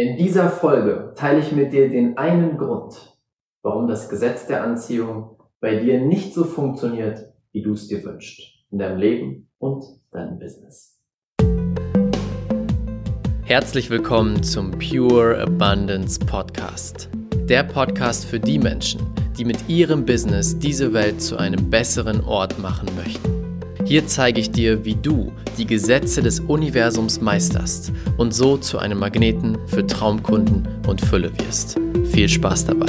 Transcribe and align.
In 0.00 0.16
dieser 0.16 0.48
Folge 0.48 1.12
teile 1.14 1.40
ich 1.40 1.52
mit 1.52 1.74
dir 1.74 1.90
den 1.90 2.16
einen 2.16 2.56
Grund, 2.56 3.18
warum 3.60 3.86
das 3.86 4.08
Gesetz 4.08 4.46
der 4.46 4.64
Anziehung 4.64 5.36
bei 5.60 5.74
dir 5.76 6.00
nicht 6.00 6.32
so 6.32 6.44
funktioniert, 6.44 7.34
wie 7.52 7.60
du 7.60 7.74
es 7.74 7.86
dir 7.86 8.02
wünschst, 8.02 8.40
in 8.70 8.78
deinem 8.78 8.96
Leben 8.96 9.50
und 9.58 9.84
deinem 10.10 10.38
Business. 10.38 10.98
Herzlich 13.42 13.90
willkommen 13.90 14.42
zum 14.42 14.70
Pure 14.70 15.38
Abundance 15.38 16.18
Podcast. 16.18 17.10
Der 17.34 17.64
Podcast 17.64 18.24
für 18.24 18.40
die 18.40 18.58
Menschen, 18.58 19.02
die 19.36 19.44
mit 19.44 19.68
ihrem 19.68 20.06
Business 20.06 20.58
diese 20.58 20.94
Welt 20.94 21.20
zu 21.20 21.36
einem 21.36 21.68
besseren 21.68 22.24
Ort 22.24 22.58
machen 22.58 22.88
möchten. 22.96 23.39
Hier 23.90 24.06
zeige 24.06 24.40
ich 24.40 24.52
dir, 24.52 24.84
wie 24.84 24.94
du 24.94 25.32
die 25.58 25.66
Gesetze 25.66 26.22
des 26.22 26.38
Universums 26.38 27.20
meisterst 27.20 27.90
und 28.18 28.32
so 28.32 28.56
zu 28.56 28.78
einem 28.78 29.00
Magneten 29.00 29.58
für 29.66 29.84
Traumkunden 29.84 30.68
und 30.86 31.00
Fülle 31.00 31.36
wirst. 31.40 31.76
Viel 32.12 32.28
Spaß 32.28 32.66
dabei! 32.66 32.86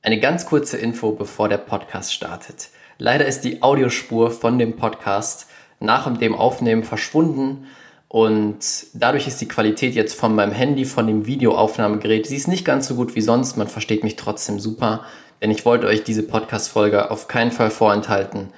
Eine 0.00 0.20
ganz 0.20 0.46
kurze 0.46 0.78
Info, 0.78 1.12
bevor 1.12 1.50
der 1.50 1.58
Podcast 1.58 2.14
startet. 2.14 2.70
Leider 2.96 3.26
ist 3.26 3.42
die 3.42 3.62
Audiospur 3.62 4.30
von 4.30 4.58
dem 4.58 4.76
Podcast 4.76 5.48
nach 5.80 6.10
dem 6.16 6.34
Aufnehmen 6.34 6.84
verschwunden 6.84 7.66
und 8.08 8.86
dadurch 8.94 9.26
ist 9.26 9.42
die 9.42 9.48
Qualität 9.48 9.94
jetzt 9.94 10.18
von 10.18 10.34
meinem 10.34 10.52
Handy, 10.52 10.86
von 10.86 11.06
dem 11.06 11.26
Videoaufnahmegerät, 11.26 12.26
sie 12.26 12.36
ist 12.36 12.48
nicht 12.48 12.64
ganz 12.64 12.88
so 12.88 12.94
gut 12.94 13.16
wie 13.16 13.20
sonst, 13.20 13.58
man 13.58 13.68
versteht 13.68 14.02
mich 14.02 14.16
trotzdem 14.16 14.58
super. 14.60 15.04
Denn 15.44 15.50
ich 15.50 15.66
wollte 15.66 15.86
euch 15.86 16.04
diese 16.04 16.22
Podcast-Folge 16.22 17.10
auf 17.10 17.28
keinen 17.28 17.50
Fall 17.50 17.68
vorenthalten. 17.68 18.48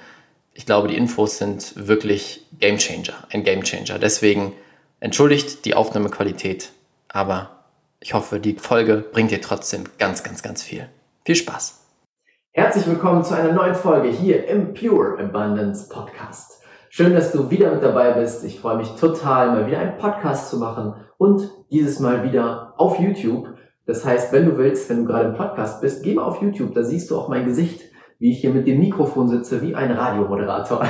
Ich 0.53 0.65
glaube, 0.65 0.87
die 0.87 0.95
Infos 0.95 1.37
sind 1.37 1.73
wirklich 1.75 2.47
Game 2.61 2.77
Changer, 2.77 3.11
ein 3.29 3.43
Game 3.43 3.63
Changer. 3.63 3.99
Deswegen 3.99 4.53
entschuldigt 5.01 5.65
die 5.65 5.73
Aufnahmequalität, 5.73 6.71
aber 7.09 7.65
ich 7.99 8.13
hoffe, 8.13 8.39
die 8.39 8.53
Folge 8.53 9.03
bringt 9.11 9.31
dir 9.31 9.41
trotzdem 9.41 9.83
ganz, 9.99 10.23
ganz, 10.23 10.41
ganz 10.41 10.63
viel. 10.63 10.87
Viel 11.25 11.35
Spaß! 11.35 11.77
Herzlich 12.53 12.87
willkommen 12.87 13.21
zu 13.25 13.35
einer 13.35 13.51
neuen 13.51 13.75
Folge 13.75 14.07
hier 14.07 14.47
im 14.47 14.73
Pure 14.73 15.19
Abundance 15.19 15.89
Podcast. 15.89 16.61
Schön, 16.87 17.13
dass 17.13 17.33
du 17.33 17.49
wieder 17.49 17.69
mit 17.69 17.83
dabei 17.83 18.13
bist. 18.13 18.45
Ich 18.45 18.61
freue 18.61 18.77
mich 18.77 18.91
total, 18.91 19.51
mal 19.51 19.67
wieder 19.67 19.79
einen 19.79 19.97
Podcast 19.97 20.49
zu 20.49 20.57
machen 20.57 20.93
und 21.17 21.51
dieses 21.69 21.99
Mal 21.99 22.23
wieder 22.23 22.75
auf 22.77 22.97
YouTube. 22.97 23.56
Das 23.87 24.05
heißt, 24.05 24.31
wenn 24.33 24.45
du 24.45 24.57
willst, 24.57 24.89
wenn 24.89 24.99
du 24.99 25.05
gerade 25.05 25.29
im 25.29 25.35
Podcast 25.35 25.81
bist, 25.81 26.03
geh 26.03 26.13
mal 26.13 26.25
auf 26.25 26.41
YouTube, 26.41 26.75
da 26.75 26.83
siehst 26.83 27.09
du 27.09 27.17
auch 27.17 27.29
mein 27.29 27.45
Gesicht, 27.45 27.85
wie 28.19 28.31
ich 28.31 28.41
hier 28.41 28.51
mit 28.51 28.67
dem 28.67 28.79
Mikrofon 28.79 29.29
sitze, 29.29 29.61
wie 29.61 29.75
ein 29.75 29.91
Radiomoderator. 29.91 30.85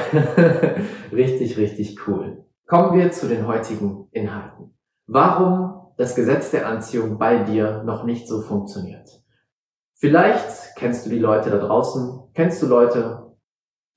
richtig, 1.12 1.58
richtig 1.58 2.08
cool. 2.08 2.44
Kommen 2.66 2.98
wir 2.98 3.12
zu 3.12 3.28
den 3.28 3.48
heutigen 3.48 4.08
Inhalten. 4.12 4.74
Warum 5.06 5.78
das 5.98 6.16
Gesetz 6.16 6.52
der 6.52 6.68
Anziehung 6.68 7.18
bei 7.18 7.44
dir 7.44 7.84
noch 7.84 8.04
nicht 8.04 8.28
so 8.28 8.42
funktioniert. 8.42 9.10
Vielleicht 9.96 10.76
kennst 10.76 11.06
du 11.06 11.10
die 11.10 11.20
Leute 11.20 11.50
da 11.50 11.58
draußen, 11.58 12.30
kennst 12.36 12.62
du 12.62 12.68
Leute, 12.68 13.36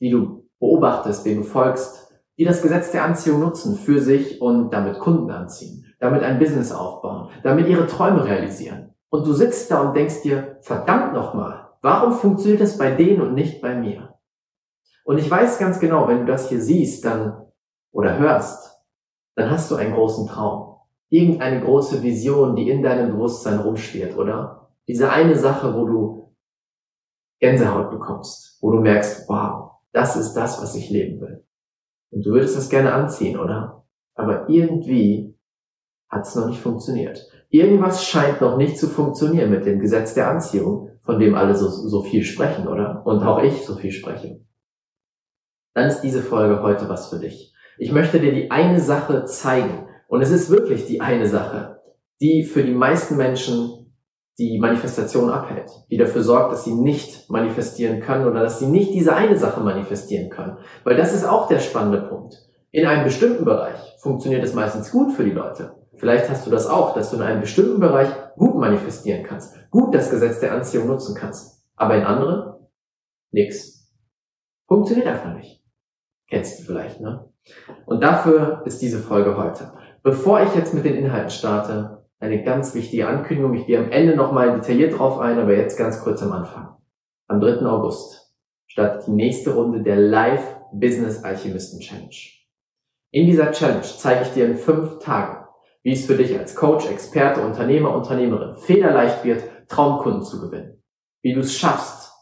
die 0.00 0.10
du 0.10 0.48
beobachtest, 0.58 1.26
denen 1.26 1.42
du 1.42 1.46
folgst, 1.46 2.10
die 2.38 2.44
das 2.44 2.62
Gesetz 2.62 2.90
der 2.90 3.04
Anziehung 3.04 3.40
nutzen 3.40 3.76
für 3.76 4.00
sich 4.00 4.40
und 4.40 4.72
damit 4.72 4.98
Kunden 4.98 5.30
anziehen, 5.30 5.84
damit 6.00 6.22
ein 6.22 6.38
Business 6.38 6.72
aufbauen, 6.72 7.28
damit 7.42 7.68
ihre 7.68 7.86
Träume 7.86 8.24
realisieren. 8.24 8.94
Und 9.10 9.26
du 9.26 9.32
sitzt 9.32 9.70
da 9.70 9.82
und 9.82 9.94
denkst 9.94 10.22
dir, 10.22 10.58
verdammt 10.62 11.12
nochmal, 11.12 11.68
warum 11.82 12.12
funktioniert 12.12 12.60
das 12.60 12.78
bei 12.78 12.90
denen 12.90 13.20
und 13.20 13.34
nicht 13.34 13.60
bei 13.60 13.74
mir? 13.74 14.14
Und 15.04 15.18
ich 15.18 15.30
weiß 15.30 15.58
ganz 15.58 15.78
genau, 15.78 16.08
wenn 16.08 16.20
du 16.20 16.26
das 16.26 16.48
hier 16.48 16.60
siehst, 16.60 17.04
dann, 17.04 17.46
oder 17.92 18.18
hörst, 18.18 18.80
dann 19.36 19.50
hast 19.50 19.70
du 19.70 19.76
einen 19.76 19.94
großen 19.94 20.26
Traum. 20.26 20.76
Irgendeine 21.08 21.60
große 21.60 22.02
Vision, 22.02 22.54
die 22.54 22.70
in 22.70 22.82
deinem 22.82 23.12
Bewusstsein 23.12 23.58
rumschwirrt, 23.58 24.16
oder? 24.16 24.68
Diese 24.86 25.10
eine 25.10 25.36
Sache, 25.36 25.74
wo 25.74 25.86
du 25.86 26.36
Gänsehaut 27.40 27.90
bekommst, 27.90 28.58
wo 28.60 28.70
du 28.70 28.80
merkst, 28.80 29.28
wow, 29.28 29.72
das 29.92 30.16
ist 30.16 30.34
das, 30.34 30.62
was 30.62 30.74
ich 30.76 30.90
leben 30.90 31.20
will. 31.20 31.44
Und 32.10 32.24
du 32.24 32.30
würdest 32.30 32.56
das 32.56 32.68
gerne 32.68 32.92
anziehen, 32.92 33.38
oder? 33.38 33.84
Aber 34.14 34.48
irgendwie 34.48 35.36
hat 36.10 36.26
es 36.26 36.34
noch 36.34 36.48
nicht 36.48 36.60
funktioniert. 36.60 37.26
Irgendwas 37.50 38.04
scheint 38.04 38.40
noch 38.40 38.56
nicht 38.56 38.78
zu 38.78 38.88
funktionieren 38.88 39.50
mit 39.50 39.64
dem 39.64 39.80
Gesetz 39.80 40.14
der 40.14 40.28
Anziehung, 40.28 40.90
von 41.02 41.18
dem 41.18 41.34
alle 41.34 41.56
so, 41.56 41.68
so 41.68 42.02
viel 42.02 42.22
sprechen, 42.22 42.68
oder? 42.68 43.02
Und 43.04 43.22
auch 43.22 43.42
ich 43.42 43.64
so 43.64 43.74
viel 43.76 43.92
spreche. 43.92 44.40
Dann 45.74 45.88
ist 45.88 46.00
diese 46.00 46.22
Folge 46.22 46.62
heute 46.62 46.88
was 46.88 47.08
für 47.08 47.18
dich. 47.18 47.54
Ich 47.78 47.92
möchte 47.92 48.20
dir 48.20 48.32
die 48.32 48.50
eine 48.50 48.80
Sache 48.80 49.24
zeigen. 49.24 49.86
Und 50.08 50.22
es 50.22 50.30
ist 50.30 50.50
wirklich 50.50 50.86
die 50.86 51.00
eine 51.00 51.28
Sache, 51.28 51.80
die 52.20 52.44
für 52.44 52.62
die 52.62 52.74
meisten 52.74 53.16
Menschen 53.16 53.80
die 54.38 54.58
Manifestation 54.58 55.30
abhält, 55.30 55.70
die 55.90 55.98
dafür 55.98 56.22
sorgt, 56.22 56.52
dass 56.52 56.64
sie 56.64 56.74
nicht 56.74 57.28
manifestieren 57.28 58.00
können 58.00 58.26
oder 58.26 58.40
dass 58.40 58.58
sie 58.58 58.66
nicht 58.66 58.94
diese 58.94 59.14
eine 59.14 59.38
Sache 59.38 59.60
manifestieren 59.60 60.30
können. 60.30 60.56
Weil 60.82 60.96
das 60.96 61.14
ist 61.14 61.24
auch 61.24 61.46
der 61.46 61.58
spannende 61.58 62.02
Punkt. 62.02 62.36
In 62.70 62.86
einem 62.86 63.04
bestimmten 63.04 63.44
Bereich 63.44 63.78
funktioniert 64.00 64.42
es 64.42 64.54
meistens 64.54 64.90
gut 64.90 65.12
für 65.12 65.24
die 65.24 65.32
Leute. 65.32 65.79
Vielleicht 66.00 66.30
hast 66.30 66.46
du 66.46 66.50
das 66.50 66.66
auch, 66.66 66.94
dass 66.94 67.10
du 67.10 67.16
in 67.16 67.22
einem 67.22 67.42
bestimmten 67.42 67.78
Bereich 67.78 68.08
gut 68.36 68.56
manifestieren 68.56 69.22
kannst, 69.22 69.54
gut 69.70 69.94
das 69.94 70.10
Gesetz 70.10 70.40
der 70.40 70.52
Anziehung 70.52 70.86
nutzen 70.86 71.14
kannst. 71.14 71.62
Aber 71.76 71.94
in 71.94 72.04
anderen 72.04 72.54
nix. 73.32 73.86
Funktioniert 74.66 75.06
einfach 75.06 75.34
nicht. 75.34 75.62
Kennst 76.26 76.58
du 76.58 76.62
vielleicht, 76.64 77.02
ne? 77.02 77.28
Und 77.84 78.02
dafür 78.02 78.62
ist 78.64 78.80
diese 78.80 78.98
Folge 78.98 79.36
heute. 79.36 79.72
Bevor 80.02 80.40
ich 80.40 80.54
jetzt 80.54 80.72
mit 80.72 80.86
den 80.86 80.96
Inhalten 80.96 81.28
starte, 81.28 82.06
eine 82.18 82.42
ganz 82.44 82.74
wichtige 82.74 83.06
Ankündigung. 83.06 83.52
Ich 83.52 83.66
gehe 83.66 83.78
am 83.78 83.90
Ende 83.90 84.16
nochmal 84.16 84.54
detailliert 84.54 84.98
drauf 84.98 85.18
ein, 85.18 85.38
aber 85.38 85.54
jetzt 85.54 85.76
ganz 85.76 86.02
kurz 86.02 86.22
am 86.22 86.32
Anfang. 86.32 86.76
Am 87.28 87.42
3. 87.42 87.66
August 87.66 88.34
startet 88.66 89.06
die 89.06 89.12
nächste 89.12 89.52
Runde 89.54 89.82
der 89.82 89.96
Live 89.96 90.56
Business 90.72 91.24
Alchemisten 91.24 91.80
Challenge. 91.80 92.16
In 93.10 93.26
dieser 93.26 93.52
Challenge 93.52 93.82
zeige 93.82 94.22
ich 94.22 94.32
dir 94.32 94.46
in 94.46 94.56
fünf 94.56 94.98
Tagen, 95.00 95.39
wie 95.82 95.92
es 95.92 96.06
für 96.06 96.16
dich 96.16 96.38
als 96.38 96.54
Coach, 96.54 96.86
Experte, 96.86 97.40
Unternehmer, 97.40 97.94
Unternehmerin 97.94 98.56
federleicht 98.56 99.24
wird, 99.24 99.44
Traumkunden 99.68 100.22
zu 100.22 100.40
gewinnen. 100.40 100.82
Wie 101.22 101.34
du 101.34 101.40
es 101.40 101.56
schaffst, 101.56 102.12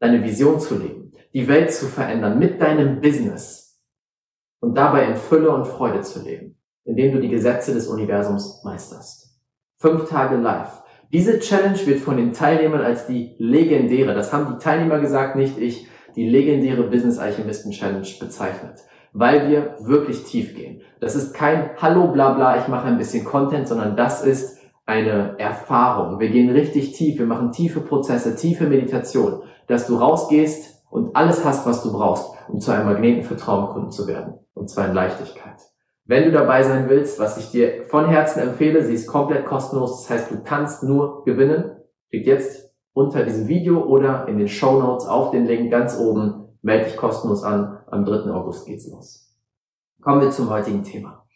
deine 0.00 0.24
Vision 0.24 0.60
zu 0.60 0.78
leben, 0.78 1.12
die 1.32 1.46
Welt 1.46 1.72
zu 1.72 1.86
verändern 1.86 2.38
mit 2.38 2.60
deinem 2.60 3.00
Business 3.00 3.80
und 4.60 4.76
dabei 4.76 5.04
in 5.04 5.16
Fülle 5.16 5.50
und 5.50 5.66
Freude 5.66 6.00
zu 6.00 6.22
leben, 6.22 6.58
indem 6.84 7.12
du 7.12 7.20
die 7.20 7.28
Gesetze 7.28 7.74
des 7.74 7.86
Universums 7.86 8.62
meisterst. 8.64 9.38
Fünf 9.76 10.08
Tage 10.08 10.36
live. 10.36 10.82
Diese 11.12 11.38
Challenge 11.40 11.86
wird 11.86 12.00
von 12.00 12.16
den 12.16 12.32
Teilnehmern 12.32 12.82
als 12.82 13.06
die 13.06 13.34
legendäre, 13.38 14.14
das 14.14 14.32
haben 14.32 14.52
die 14.52 14.62
Teilnehmer 14.62 15.00
gesagt, 15.00 15.36
nicht 15.36 15.58
ich, 15.58 15.88
die 16.16 16.28
legendäre 16.28 16.84
Business 16.84 17.18
Alchemisten 17.18 17.72
Challenge 17.72 18.06
bezeichnet 18.18 18.80
weil 19.12 19.48
wir 19.48 19.76
wirklich 19.80 20.24
tief 20.24 20.54
gehen. 20.54 20.82
Das 21.00 21.14
ist 21.14 21.34
kein 21.34 21.70
Hallo 21.76 22.08
bla 22.08 22.32
bla, 22.32 22.58
ich 22.58 22.68
mache 22.68 22.86
ein 22.86 22.98
bisschen 22.98 23.24
Content, 23.24 23.68
sondern 23.68 23.96
das 23.96 24.24
ist 24.24 24.58
eine 24.86 25.38
Erfahrung. 25.38 26.20
Wir 26.20 26.30
gehen 26.30 26.50
richtig 26.50 26.92
tief, 26.92 27.18
wir 27.18 27.26
machen 27.26 27.52
tiefe 27.52 27.80
Prozesse, 27.80 28.34
tiefe 28.34 28.66
Meditation, 28.66 29.42
dass 29.66 29.86
du 29.86 29.96
rausgehst 29.96 30.84
und 30.90 31.14
alles 31.14 31.44
hast, 31.44 31.66
was 31.66 31.82
du 31.82 31.92
brauchst, 31.92 32.26
um 32.48 32.60
zu 32.60 32.72
einem 32.72 32.86
Magneten 32.86 33.22
für 33.22 33.36
Traumkunden 33.36 33.90
zu 33.90 34.06
werden. 34.08 34.34
Und 34.54 34.68
zwar 34.68 34.88
in 34.88 34.94
Leichtigkeit. 34.94 35.56
Wenn 36.04 36.24
du 36.24 36.32
dabei 36.32 36.64
sein 36.64 36.88
willst, 36.88 37.20
was 37.20 37.38
ich 37.38 37.52
dir 37.52 37.84
von 37.84 38.06
Herzen 38.06 38.40
empfehle, 38.40 38.84
sie 38.84 38.94
ist 38.94 39.06
komplett 39.06 39.46
kostenlos, 39.46 40.02
das 40.02 40.10
heißt, 40.10 40.30
du 40.32 40.42
kannst 40.42 40.82
nur 40.82 41.24
gewinnen. 41.24 41.76
Klick 42.10 42.26
jetzt 42.26 42.74
unter 42.92 43.22
diesem 43.22 43.46
Video 43.46 43.84
oder 43.84 44.26
in 44.26 44.36
den 44.36 44.48
Show 44.48 44.80
Notes 44.80 45.06
auf 45.06 45.30
den 45.30 45.46
Link 45.46 45.70
ganz 45.70 45.96
oben, 45.96 46.49
melde 46.62 46.86
dich 46.86 46.96
kostenlos 46.96 47.42
an 47.42 47.78
am 47.86 48.04
3. 48.04 48.30
August 48.30 48.66
geht's 48.66 48.88
los. 48.88 49.34
Kommen 50.00 50.20
wir 50.20 50.30
zum 50.30 50.50
heutigen 50.50 50.82
Thema. 50.82 51.26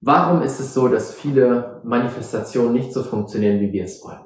Warum 0.00 0.42
ist 0.42 0.60
es 0.60 0.72
so, 0.72 0.88
dass 0.88 1.14
viele 1.14 1.80
Manifestationen 1.84 2.72
nicht 2.72 2.92
so 2.92 3.02
funktionieren, 3.02 3.60
wie 3.60 3.72
wir 3.72 3.84
es 3.84 4.02
wollen? 4.02 4.24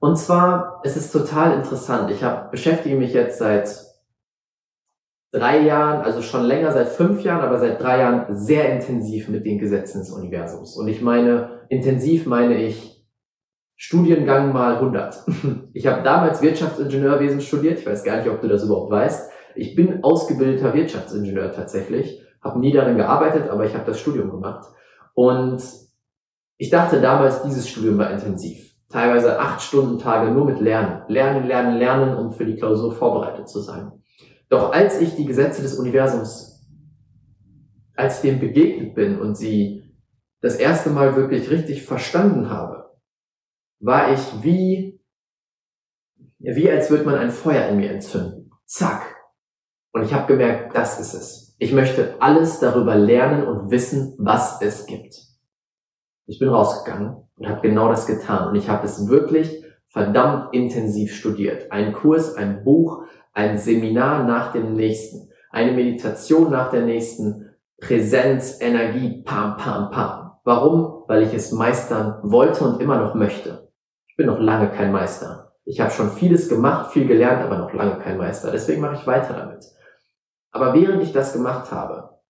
Und 0.00 0.16
zwar, 0.16 0.80
es 0.84 0.96
ist 0.96 1.12
total 1.12 1.54
interessant. 1.54 2.10
Ich 2.10 2.22
hab, 2.22 2.50
beschäftige 2.50 2.96
mich 2.96 3.14
jetzt 3.14 3.38
seit 3.38 3.84
drei 5.32 5.60
Jahren, 5.60 6.02
also 6.02 6.20
schon 6.20 6.44
länger, 6.44 6.72
seit 6.72 6.88
fünf 6.88 7.22
Jahren, 7.22 7.42
aber 7.42 7.58
seit 7.58 7.80
drei 7.80 8.00
Jahren 8.00 8.36
sehr 8.36 8.72
intensiv 8.72 9.28
mit 9.28 9.46
den 9.46 9.58
Gesetzen 9.58 10.00
des 10.00 10.10
Universums. 10.10 10.76
Und 10.76 10.88
ich 10.88 11.00
meine, 11.00 11.66
intensiv 11.68 12.26
meine 12.26 12.56
ich 12.62 12.94
Studiengang 13.76 14.52
mal 14.52 14.76
100. 14.76 15.24
Ich 15.72 15.88
habe 15.88 16.02
damals 16.02 16.40
Wirtschaftsingenieurwesen 16.40 17.40
studiert. 17.40 17.80
Ich 17.80 17.86
weiß 17.86 18.04
gar 18.04 18.18
nicht, 18.18 18.28
ob 18.28 18.40
du 18.40 18.46
das 18.46 18.62
überhaupt 18.62 18.92
weißt. 18.92 19.30
Ich 19.54 19.74
bin 19.74 20.02
ausgebildeter 20.02 20.74
Wirtschaftsingenieur 20.74 21.52
tatsächlich, 21.52 22.22
habe 22.42 22.58
nie 22.58 22.72
darin 22.72 22.96
gearbeitet, 22.96 23.48
aber 23.48 23.64
ich 23.64 23.74
habe 23.74 23.86
das 23.86 24.00
Studium 24.00 24.30
gemacht. 24.30 24.68
Und 25.14 25.62
ich 26.56 26.70
dachte 26.70 27.00
damals, 27.00 27.42
dieses 27.42 27.68
Studium 27.68 27.98
war 27.98 28.10
intensiv. 28.10 28.74
Teilweise 28.88 29.38
acht 29.38 29.60
Stunden 29.62 29.98
Tage 29.98 30.30
nur 30.30 30.44
mit 30.44 30.60
Lernen. 30.60 31.02
Lernen, 31.08 31.46
lernen, 31.46 31.78
lernen, 31.78 32.16
um 32.16 32.32
für 32.32 32.44
die 32.44 32.56
Klausur 32.56 32.92
vorbereitet 32.92 33.48
zu 33.48 33.60
sein. 33.60 33.92
Doch 34.48 34.72
als 34.72 35.00
ich 35.00 35.16
die 35.16 35.24
Gesetze 35.24 35.62
des 35.62 35.78
Universums 35.78 36.54
als 37.96 38.16
ich 38.16 38.30
dem 38.30 38.40
begegnet 38.40 38.94
bin 38.94 39.20
und 39.20 39.36
sie 39.36 39.82
das 40.40 40.56
erste 40.56 40.90
Mal 40.90 41.16
wirklich 41.16 41.50
richtig 41.50 41.84
verstanden 41.84 42.50
habe, 42.50 42.92
war 43.80 44.12
ich 44.12 44.42
wie, 44.42 45.00
wie 46.38 46.70
als 46.70 46.90
würde 46.90 47.04
man 47.04 47.14
ein 47.16 47.30
Feuer 47.30 47.68
in 47.68 47.76
mir 47.76 47.90
entzünden. 47.90 48.50
Zack. 48.66 49.13
Und 49.94 50.02
ich 50.02 50.12
habe 50.12 50.26
gemerkt, 50.26 50.76
das 50.76 50.98
ist 50.98 51.14
es. 51.14 51.54
Ich 51.60 51.72
möchte 51.72 52.16
alles 52.18 52.58
darüber 52.58 52.96
lernen 52.96 53.46
und 53.46 53.70
wissen, 53.70 54.16
was 54.18 54.60
es 54.60 54.86
gibt. 54.86 55.14
Ich 56.26 56.40
bin 56.40 56.48
rausgegangen 56.48 57.28
und 57.36 57.48
habe 57.48 57.60
genau 57.60 57.88
das 57.88 58.06
getan. 58.06 58.48
Und 58.48 58.56
ich 58.56 58.68
habe 58.68 58.84
es 58.84 59.08
wirklich 59.08 59.64
verdammt 59.86 60.52
intensiv 60.52 61.14
studiert. 61.14 61.70
Ein 61.70 61.92
Kurs, 61.92 62.34
ein 62.34 62.64
Buch, 62.64 63.04
ein 63.32 63.56
Seminar 63.56 64.24
nach 64.24 64.50
dem 64.50 64.72
nächsten, 64.72 65.30
eine 65.50 65.70
Meditation 65.70 66.50
nach 66.50 66.70
der 66.70 66.82
nächsten, 66.82 67.50
Präsenz, 67.80 68.60
Energie, 68.60 69.22
pam, 69.22 69.56
pam, 69.56 69.92
pam. 69.92 70.32
Warum? 70.42 71.04
Weil 71.06 71.22
ich 71.22 71.32
es 71.34 71.52
meistern 71.52 72.18
wollte 72.24 72.64
und 72.64 72.80
immer 72.80 72.98
noch 72.98 73.14
möchte. 73.14 73.68
Ich 74.08 74.16
bin 74.16 74.26
noch 74.26 74.40
lange 74.40 74.70
kein 74.70 74.90
Meister. 74.90 75.52
Ich 75.64 75.80
habe 75.80 75.92
schon 75.92 76.10
vieles 76.10 76.48
gemacht, 76.48 76.90
viel 76.90 77.06
gelernt, 77.06 77.42
aber 77.44 77.58
noch 77.58 77.72
lange 77.72 77.98
kein 77.98 78.18
Meister. 78.18 78.50
Deswegen 78.50 78.80
mache 78.80 78.96
ich 78.96 79.06
weiter 79.06 79.34
damit. 79.34 79.64
Aber 80.54 80.72
während 80.72 81.02
ich 81.02 81.12
das 81.12 81.32
gemacht 81.32 81.72
habe, 81.72 82.20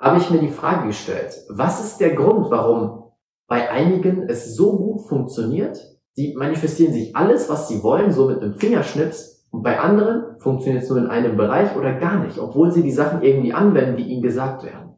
habe 0.00 0.18
ich 0.18 0.28
mir 0.30 0.40
die 0.40 0.48
Frage 0.48 0.88
gestellt, 0.88 1.34
was 1.48 1.84
ist 1.84 2.00
der 2.00 2.14
Grund, 2.14 2.50
warum 2.50 3.12
bei 3.46 3.70
einigen 3.70 4.28
es 4.28 4.56
so 4.56 4.76
gut 4.76 5.08
funktioniert? 5.08 5.78
Die 6.16 6.34
manifestieren 6.34 6.92
sich 6.92 7.14
alles, 7.14 7.48
was 7.48 7.68
sie 7.68 7.82
wollen, 7.82 8.10
so 8.10 8.28
mit 8.28 8.42
einem 8.42 8.54
Fingerschnips, 8.54 9.46
und 9.50 9.62
bei 9.62 9.80
anderen 9.80 10.38
funktioniert 10.40 10.84
es 10.84 10.88
nur 10.88 10.98
in 10.98 11.08
einem 11.08 11.36
Bereich 11.36 11.74
oder 11.76 11.98
gar 11.98 12.24
nicht, 12.24 12.38
obwohl 12.38 12.70
sie 12.70 12.82
die 12.82 12.92
Sachen 12.92 13.22
irgendwie 13.22 13.52
anwenden, 13.52 13.96
die 13.96 14.04
ihnen 14.04 14.22
gesagt 14.22 14.62
werden. 14.62 14.96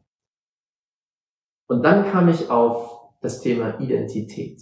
Und 1.67 1.83
dann 1.83 2.11
kam 2.11 2.29
ich 2.29 2.49
auf 2.49 3.09
das 3.21 3.41
Thema 3.41 3.79
Identität. 3.79 4.61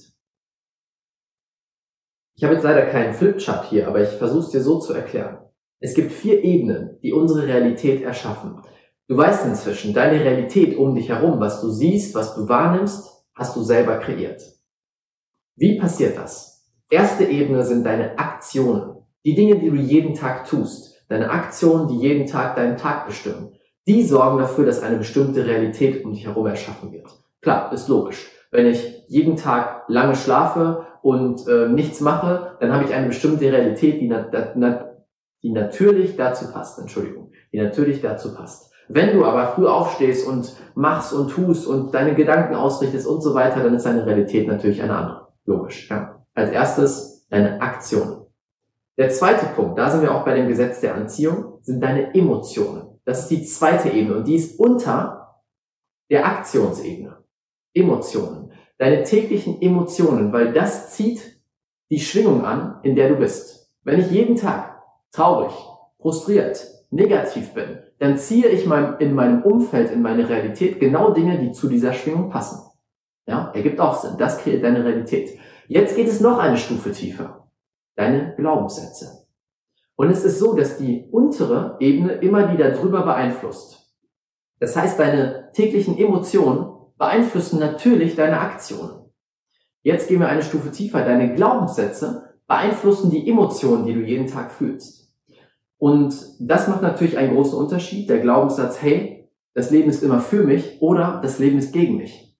Ich 2.35 2.43
habe 2.43 2.53
jetzt 2.53 2.63
leider 2.63 2.85
keinen 2.85 3.13
Flipchart 3.13 3.65
hier, 3.65 3.87
aber 3.87 4.01
ich 4.01 4.09
versuche 4.09 4.45
es 4.45 4.49
dir 4.49 4.61
so 4.61 4.79
zu 4.79 4.93
erklären. 4.93 5.39
Es 5.83 5.95
gibt 5.95 6.11
vier 6.11 6.43
Ebenen, 6.43 6.99
die 7.01 7.11
unsere 7.11 7.47
Realität 7.47 8.03
erschaffen. 8.03 8.61
Du 9.07 9.17
weißt 9.17 9.47
inzwischen, 9.47 9.93
deine 9.95 10.23
Realität 10.23 10.77
um 10.77 10.93
dich 10.93 11.09
herum, 11.09 11.39
was 11.39 11.59
du 11.59 11.69
siehst, 11.69 12.13
was 12.13 12.35
du 12.35 12.47
wahrnimmst, 12.47 13.25
hast 13.33 13.55
du 13.55 13.63
selber 13.63 13.97
kreiert. 13.97 14.41
Wie 15.55 15.79
passiert 15.79 16.17
das? 16.17 16.69
Erste 16.89 17.25
Ebene 17.25 17.65
sind 17.65 17.83
deine 17.83 18.17
Aktionen. 18.19 18.95
Die 19.25 19.33
Dinge, 19.33 19.57
die 19.57 19.71
du 19.71 19.75
jeden 19.75 20.13
Tag 20.13 20.45
tust. 20.45 21.03
Deine 21.09 21.31
Aktionen, 21.31 21.87
die 21.87 21.97
jeden 21.97 22.27
Tag 22.27 22.55
deinen 22.55 22.77
Tag 22.77 23.07
bestimmen. 23.07 23.53
Die 23.87 24.03
sorgen 24.03 24.37
dafür, 24.37 24.65
dass 24.65 24.83
eine 24.83 24.97
bestimmte 24.97 25.45
Realität 25.45 26.05
um 26.05 26.13
dich 26.13 26.27
herum 26.27 26.45
erschaffen 26.45 26.91
wird. 26.91 27.09
Klar, 27.41 27.73
ist 27.73 27.87
logisch. 27.87 28.29
Wenn 28.51 28.67
ich 28.67 29.03
jeden 29.07 29.35
Tag 29.35 29.85
lange 29.87 30.15
schlafe 30.15 30.85
und 31.01 31.47
äh, 31.47 31.67
nichts 31.69 32.01
mache, 32.01 32.57
dann 32.59 32.71
habe 32.71 32.83
ich 32.83 32.93
eine 32.93 33.07
bestimmte 33.07 33.51
Realität, 33.51 33.99
die 33.99 34.07
na, 34.07 34.29
na, 34.55 34.90
die 35.43 35.51
natürlich 35.51 36.15
dazu 36.15 36.51
passt, 36.51 36.79
Entschuldigung, 36.79 37.31
die 37.51 37.59
natürlich 37.59 38.01
dazu 38.01 38.33
passt. 38.33 38.71
Wenn 38.87 39.17
du 39.17 39.25
aber 39.25 39.53
früh 39.53 39.67
aufstehst 39.67 40.27
und 40.27 40.55
machst 40.75 41.13
und 41.13 41.31
tust 41.31 41.65
und 41.65 41.93
deine 41.93 42.13
Gedanken 42.13 42.55
ausrichtest 42.55 43.07
und 43.07 43.21
so 43.21 43.33
weiter, 43.33 43.63
dann 43.63 43.73
ist 43.73 43.85
deine 43.85 44.05
Realität 44.05 44.47
natürlich 44.47 44.81
eine 44.81 44.95
andere. 44.95 45.27
Logisch, 45.45 45.89
ja. 45.89 46.25
Als 46.33 46.51
erstes 46.51 47.27
deine 47.29 47.61
Aktion. 47.61 48.25
Der 48.97 49.09
zweite 49.09 49.45
Punkt, 49.55 49.79
da 49.79 49.89
sind 49.89 50.01
wir 50.01 50.13
auch 50.13 50.25
bei 50.25 50.35
dem 50.35 50.47
Gesetz 50.47 50.81
der 50.81 50.95
Anziehung, 50.95 51.59
sind 51.61 51.81
deine 51.81 52.13
Emotionen. 52.13 52.99
Das 53.05 53.21
ist 53.21 53.31
die 53.31 53.43
zweite 53.43 53.89
Ebene 53.89 54.17
und 54.17 54.27
die 54.27 54.35
ist 54.35 54.59
unter 54.59 55.41
der 56.09 56.25
Aktionsebene. 56.25 57.17
Emotionen. 57.73 58.51
Deine 58.77 59.03
täglichen 59.03 59.61
Emotionen, 59.61 60.33
weil 60.33 60.51
das 60.51 60.91
zieht 60.91 61.41
die 61.89 61.99
Schwingung 61.99 62.43
an, 62.43 62.79
in 62.83 62.95
der 62.95 63.09
du 63.09 63.15
bist. 63.15 63.71
Wenn 63.83 63.99
ich 63.99 64.11
jeden 64.11 64.35
Tag 64.35 64.70
traurig, 65.11 65.53
frustriert, 65.99 66.65
negativ 66.89 67.53
bin, 67.53 67.79
dann 67.99 68.17
ziehe 68.17 68.47
ich 68.47 68.63
in 68.65 69.13
meinem 69.13 69.43
Umfeld, 69.43 69.91
in 69.91 70.01
meine 70.01 70.27
Realität 70.27 70.79
genau 70.79 71.11
Dinge, 71.11 71.37
die 71.37 71.51
zu 71.51 71.67
dieser 71.67 71.93
Schwingung 71.93 72.29
passen. 72.29 72.59
Ja, 73.27 73.51
ergibt 73.53 73.79
auch 73.79 74.01
Sinn. 74.01 74.17
Das 74.17 74.39
kreiert 74.39 74.63
deine 74.63 74.83
Realität. 74.83 75.37
Jetzt 75.67 75.95
geht 75.95 76.07
es 76.07 76.19
noch 76.19 76.39
eine 76.39 76.57
Stufe 76.57 76.91
tiefer. 76.91 77.47
Deine 77.95 78.35
Glaubenssätze. 78.35 79.27
Und 79.95 80.09
es 80.09 80.23
ist 80.23 80.39
so, 80.39 80.55
dass 80.55 80.77
die 80.77 81.07
untere 81.11 81.77
Ebene 81.79 82.13
immer 82.13 82.51
wieder 82.51 82.71
drüber 82.71 83.03
beeinflusst. 83.03 83.93
Das 84.59 84.75
heißt, 84.75 84.99
deine 84.99 85.51
täglichen 85.53 85.97
Emotionen 85.97 86.71
beeinflussen 86.97 87.59
natürlich 87.59 88.15
deine 88.15 88.39
Aktionen. 88.39 89.11
Jetzt 89.83 90.07
gehen 90.07 90.19
wir 90.19 90.29
eine 90.29 90.43
Stufe 90.43 90.71
tiefer. 90.71 91.03
Deine 91.03 91.33
Glaubenssätze 91.33 92.35
beeinflussen 92.47 93.11
die 93.11 93.29
Emotionen, 93.29 93.85
die 93.85 93.93
du 93.93 94.01
jeden 94.01 94.27
Tag 94.27 94.51
fühlst. 94.51 95.00
Und 95.81 96.13
das 96.39 96.67
macht 96.67 96.83
natürlich 96.83 97.17
einen 97.17 97.33
großen 97.33 97.57
Unterschied. 97.57 98.07
Der 98.07 98.19
Glaubenssatz, 98.19 98.83
hey, 98.83 99.27
das 99.55 99.71
Leben 99.71 99.89
ist 99.89 100.03
immer 100.03 100.19
für 100.19 100.43
mich 100.43 100.79
oder 100.79 101.19
das 101.23 101.39
Leben 101.39 101.57
ist 101.57 101.73
gegen 101.73 101.97
mich. 101.97 102.37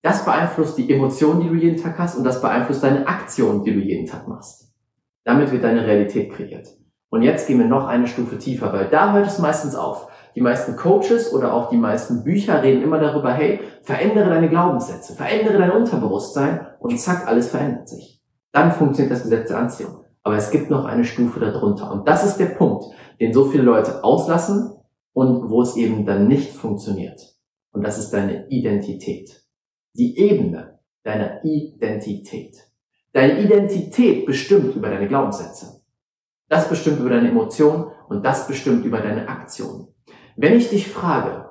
Das 0.00 0.24
beeinflusst 0.24 0.78
die 0.78 0.90
Emotionen, 0.90 1.42
die 1.42 1.48
du 1.50 1.54
jeden 1.54 1.76
Tag 1.76 1.98
hast 1.98 2.16
und 2.16 2.24
das 2.24 2.40
beeinflusst 2.40 2.82
deine 2.82 3.06
Aktionen, 3.06 3.62
die 3.62 3.74
du 3.74 3.78
jeden 3.78 4.06
Tag 4.06 4.26
machst. 4.26 4.72
Damit 5.22 5.52
wird 5.52 5.64
deine 5.64 5.86
Realität 5.86 6.32
kreiert. 6.32 6.66
Und 7.10 7.20
jetzt 7.20 7.46
gehen 7.46 7.58
wir 7.58 7.66
noch 7.66 7.86
eine 7.86 8.06
Stufe 8.06 8.38
tiefer, 8.38 8.72
weil 8.72 8.88
da 8.88 9.12
hört 9.12 9.26
es 9.26 9.38
meistens 9.38 9.74
auf. 9.74 10.08
Die 10.34 10.40
meisten 10.40 10.74
Coaches 10.74 11.30
oder 11.34 11.52
auch 11.52 11.68
die 11.68 11.76
meisten 11.76 12.24
Bücher 12.24 12.62
reden 12.62 12.82
immer 12.82 12.98
darüber, 12.98 13.34
hey, 13.34 13.60
verändere 13.82 14.30
deine 14.30 14.48
Glaubenssätze, 14.48 15.14
verändere 15.14 15.58
dein 15.58 15.72
Unterbewusstsein 15.72 16.68
und 16.78 16.98
zack, 16.98 17.28
alles 17.28 17.50
verändert 17.50 17.90
sich. 17.90 18.22
Dann 18.50 18.72
funktioniert 18.72 19.12
das 19.12 19.24
Gesetz 19.24 19.48
der 19.48 19.58
Anziehung. 19.58 20.01
Aber 20.22 20.36
es 20.36 20.50
gibt 20.50 20.70
noch 20.70 20.84
eine 20.84 21.04
Stufe 21.04 21.40
darunter. 21.40 21.90
Und 21.90 22.08
das 22.08 22.24
ist 22.24 22.36
der 22.36 22.46
Punkt, 22.46 22.84
den 23.20 23.32
so 23.32 23.46
viele 23.46 23.64
Leute 23.64 24.04
auslassen 24.04 24.72
und 25.12 25.50
wo 25.50 25.62
es 25.62 25.76
eben 25.76 26.06
dann 26.06 26.28
nicht 26.28 26.52
funktioniert. 26.52 27.20
Und 27.72 27.82
das 27.82 27.98
ist 27.98 28.10
deine 28.10 28.48
Identität. 28.48 29.42
Die 29.94 30.18
Ebene 30.18 30.78
deiner 31.02 31.44
Identität. 31.44 32.56
Deine 33.12 33.40
Identität 33.40 34.24
bestimmt 34.24 34.74
über 34.76 34.88
deine 34.88 35.08
Glaubenssätze. 35.08 35.82
Das 36.48 36.68
bestimmt 36.68 37.00
über 37.00 37.10
deine 37.10 37.30
Emotionen 37.30 37.90
und 38.08 38.24
das 38.24 38.46
bestimmt 38.46 38.84
über 38.84 39.00
deine 39.00 39.28
Aktionen. 39.28 39.88
Wenn 40.36 40.54
ich 40.54 40.70
dich 40.70 40.88
frage, 40.88 41.50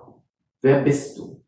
wer 0.61 0.81
bist 0.81 1.17
du? 1.17 1.43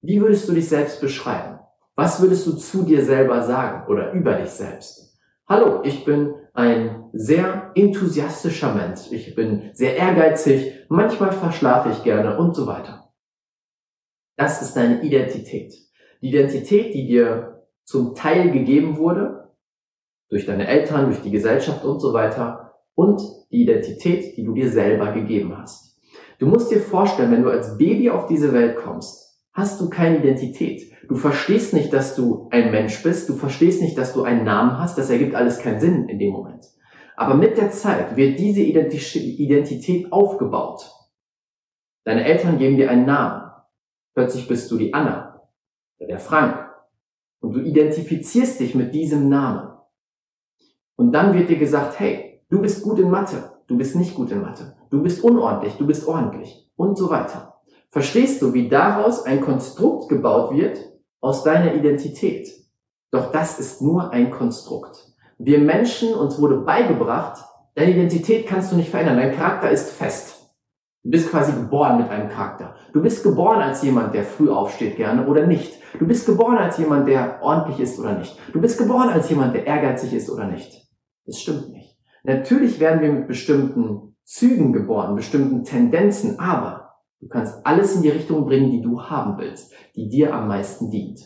Wie 0.00 0.20
würdest 0.20 0.48
du 0.48 0.52
dich 0.52 0.68
selbst 0.68 1.00
beschreiben? 1.00 1.60
Was 1.94 2.20
würdest 2.20 2.46
du 2.46 2.52
zu 2.56 2.82
dir 2.82 3.04
selber 3.04 3.42
sagen 3.42 3.86
oder 3.88 4.12
über 4.12 4.34
dich 4.34 4.50
selbst? 4.50 5.11
Hallo, 5.48 5.80
ich 5.82 6.04
bin 6.04 6.34
ein 6.54 7.10
sehr 7.12 7.72
enthusiastischer 7.74 8.74
Mensch. 8.74 9.10
Ich 9.10 9.34
bin 9.34 9.70
sehr 9.72 9.96
ehrgeizig, 9.96 10.72
manchmal 10.88 11.32
verschlafe 11.32 11.90
ich 11.90 12.04
gerne 12.04 12.38
und 12.38 12.54
so 12.54 12.66
weiter. 12.66 13.12
Das 14.36 14.62
ist 14.62 14.74
deine 14.74 15.02
Identität. 15.02 15.74
Die 16.20 16.28
Identität, 16.28 16.94
die 16.94 17.06
dir 17.06 17.66
zum 17.84 18.14
Teil 18.14 18.52
gegeben 18.52 18.96
wurde, 18.96 19.50
durch 20.30 20.46
deine 20.46 20.68
Eltern, 20.68 21.06
durch 21.06 21.20
die 21.20 21.32
Gesellschaft 21.32 21.84
und 21.84 22.00
so 22.00 22.12
weiter, 22.12 22.74
und 22.94 23.20
die 23.50 23.62
Identität, 23.62 24.36
die 24.36 24.44
du 24.44 24.54
dir 24.54 24.70
selber 24.70 25.12
gegeben 25.12 25.58
hast. 25.58 26.00
Du 26.38 26.46
musst 26.46 26.70
dir 26.70 26.80
vorstellen, 26.80 27.32
wenn 27.32 27.42
du 27.42 27.50
als 27.50 27.76
Baby 27.76 28.10
auf 28.10 28.26
diese 28.26 28.52
Welt 28.52 28.76
kommst, 28.76 29.21
hast 29.52 29.80
du 29.80 29.90
keine 29.90 30.18
Identität. 30.18 30.92
Du 31.08 31.14
verstehst 31.14 31.74
nicht, 31.74 31.92
dass 31.92 32.16
du 32.16 32.48
ein 32.50 32.70
Mensch 32.70 33.02
bist. 33.02 33.28
Du 33.28 33.34
verstehst 33.34 33.82
nicht, 33.82 33.98
dass 33.98 34.14
du 34.14 34.22
einen 34.22 34.44
Namen 34.44 34.78
hast. 34.78 34.96
Das 34.96 35.10
ergibt 35.10 35.34
alles 35.34 35.58
keinen 35.58 35.80
Sinn 35.80 36.08
in 36.08 36.18
dem 36.18 36.32
Moment. 36.32 36.66
Aber 37.16 37.34
mit 37.34 37.56
der 37.58 37.70
Zeit 37.70 38.16
wird 38.16 38.38
diese 38.38 38.62
Identität 38.62 40.12
aufgebaut. 40.12 40.90
Deine 42.04 42.24
Eltern 42.24 42.58
geben 42.58 42.76
dir 42.76 42.90
einen 42.90 43.06
Namen. 43.06 43.50
Plötzlich 44.14 44.48
bist 44.48 44.70
du 44.70 44.78
die 44.78 44.92
Anna 44.92 45.48
oder 45.98 46.08
der 46.08 46.18
Frank. 46.18 46.68
Und 47.40 47.54
du 47.54 47.60
identifizierst 47.60 48.60
dich 48.60 48.74
mit 48.74 48.94
diesem 48.94 49.28
Namen. 49.28 49.68
Und 50.96 51.12
dann 51.12 51.34
wird 51.34 51.48
dir 51.48 51.58
gesagt, 51.58 51.98
hey, 51.98 52.44
du 52.48 52.60
bist 52.60 52.82
gut 52.82 52.98
in 52.98 53.10
Mathe. 53.10 53.52
Du 53.66 53.76
bist 53.76 53.96
nicht 53.96 54.14
gut 54.14 54.30
in 54.30 54.40
Mathe. 54.40 54.76
Du 54.90 55.02
bist 55.02 55.22
unordentlich. 55.22 55.74
Du 55.74 55.86
bist 55.86 56.06
ordentlich. 56.06 56.70
Und 56.76 56.96
so 56.96 57.10
weiter. 57.10 57.51
Verstehst 57.92 58.40
du, 58.40 58.54
wie 58.54 58.70
daraus 58.70 59.26
ein 59.26 59.42
Konstrukt 59.42 60.08
gebaut 60.08 60.56
wird, 60.56 60.78
aus 61.20 61.44
deiner 61.44 61.74
Identität. 61.74 62.48
Doch 63.10 63.30
das 63.30 63.60
ist 63.60 63.82
nur 63.82 64.10
ein 64.12 64.30
Konstrukt. 64.30 65.12
Wir 65.38 65.58
Menschen, 65.58 66.14
uns 66.14 66.40
wurde 66.40 66.56
beigebracht, 66.56 67.44
deine 67.74 67.92
Identität 67.92 68.46
kannst 68.46 68.72
du 68.72 68.76
nicht 68.76 68.88
verändern. 68.88 69.18
Dein 69.18 69.36
Charakter 69.36 69.70
ist 69.70 69.90
fest. 69.90 70.54
Du 71.04 71.10
bist 71.10 71.30
quasi 71.30 71.52
geboren 71.52 71.98
mit 71.98 72.08
einem 72.08 72.30
Charakter. 72.30 72.76
Du 72.94 73.02
bist 73.02 73.22
geboren 73.22 73.60
als 73.60 73.82
jemand, 73.82 74.14
der 74.14 74.24
früh 74.24 74.50
aufsteht 74.50 74.96
gerne 74.96 75.26
oder 75.26 75.46
nicht. 75.46 75.78
Du 75.98 76.06
bist 76.06 76.24
geboren 76.24 76.56
als 76.56 76.78
jemand, 76.78 77.06
der 77.06 77.42
ordentlich 77.42 77.78
ist 77.80 77.98
oder 77.98 78.16
nicht. 78.16 78.38
Du 78.54 78.60
bist 78.60 78.78
geboren 78.78 79.10
als 79.10 79.28
jemand, 79.28 79.54
der 79.54 79.66
ehrgeizig 79.66 80.14
ist 80.14 80.30
oder 80.30 80.46
nicht. 80.46 80.88
Das 81.26 81.38
stimmt 81.38 81.70
nicht. 81.70 81.98
Natürlich 82.24 82.80
werden 82.80 83.02
wir 83.02 83.12
mit 83.12 83.28
bestimmten 83.28 84.16
Zügen 84.24 84.72
geboren, 84.72 85.14
bestimmten 85.14 85.64
Tendenzen, 85.64 86.38
aber 86.38 86.81
Du 87.22 87.28
kannst 87.28 87.64
alles 87.64 87.94
in 87.94 88.02
die 88.02 88.10
Richtung 88.10 88.44
bringen, 88.44 88.72
die 88.72 88.82
du 88.82 89.00
haben 89.00 89.38
willst, 89.38 89.72
die 89.94 90.08
dir 90.08 90.34
am 90.34 90.48
meisten 90.48 90.90
dient. 90.90 91.20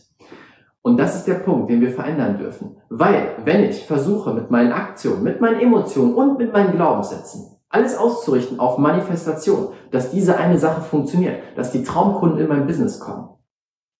Und 0.82 0.98
das 0.98 1.16
ist 1.16 1.24
der 1.26 1.40
Punkt, 1.40 1.70
den 1.70 1.80
wir 1.80 1.90
verändern 1.90 2.36
dürfen. 2.36 2.76
Weil, 2.90 3.38
wenn 3.44 3.64
ich 3.64 3.86
versuche, 3.86 4.32
mit 4.34 4.50
meinen 4.50 4.72
Aktionen, 4.72 5.24
mit 5.24 5.40
meinen 5.40 5.58
Emotionen 5.58 6.14
und 6.14 6.38
mit 6.38 6.52
meinen 6.52 6.72
Glaubenssätzen 6.72 7.56
alles 7.68 7.96
auszurichten 7.96 8.60
auf 8.60 8.78
Manifestation, 8.78 9.72
dass 9.90 10.10
diese 10.10 10.36
eine 10.36 10.58
Sache 10.58 10.82
funktioniert, 10.82 11.42
dass 11.56 11.72
die 11.72 11.82
Traumkunden 11.82 12.38
in 12.38 12.48
mein 12.48 12.66
Business 12.66 13.00
kommen. 13.00 13.28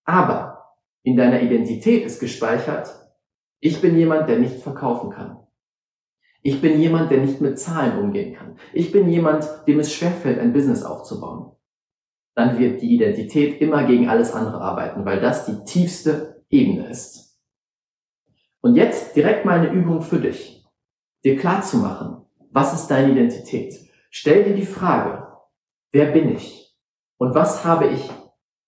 Aber 0.05 0.77
in 1.03 1.17
deiner 1.17 1.41
Identität 1.43 2.05
ist 2.05 2.21
gespeichert, 2.21 2.95
ich 3.61 3.81
bin 3.81 3.97
jemand, 3.97 4.29
der 4.29 4.39
nicht 4.39 4.61
verkaufen 4.61 5.11
kann. 5.11 5.39
Ich 6.43 6.61
bin 6.61 6.81
jemand, 6.81 7.11
der 7.11 7.19
nicht 7.19 7.41
mit 7.41 7.59
Zahlen 7.59 7.99
umgehen 7.99 8.35
kann. 8.35 8.57
Ich 8.73 8.93
bin 8.93 9.09
jemand, 9.09 9.49
dem 9.67 9.81
es 9.81 9.93
schwerfällt, 9.93 10.39
ein 10.39 10.53
Business 10.53 10.85
aufzubauen. 10.85 11.56
Dann 12.37 12.59
wird 12.59 12.83
die 12.83 12.95
Identität 12.95 13.63
immer 13.63 13.85
gegen 13.85 14.11
alles 14.11 14.33
andere 14.33 14.61
arbeiten, 14.61 15.07
weil 15.07 15.21
das 15.21 15.47
die 15.47 15.65
tiefste 15.65 16.45
Ebene 16.51 16.87
ist. 16.89 17.41
Und 18.61 18.77
jetzt 18.77 19.17
direkt 19.17 19.47
mal 19.47 19.59
eine 19.59 19.73
Übung 19.73 20.03
für 20.03 20.21
dich. 20.21 20.65
Dir 21.25 21.39
klar 21.39 21.63
zu 21.63 21.79
machen, 21.79 22.27
was 22.51 22.75
ist 22.75 22.89
deine 22.89 23.13
Identität? 23.13 23.75
Stell 24.11 24.45
dir 24.45 24.55
die 24.55 24.67
Frage, 24.67 25.27
wer 25.93 26.13
bin 26.13 26.37
ich? 26.37 26.77
Und 27.17 27.35
was 27.35 27.65
habe 27.65 27.87
ich 27.87 28.11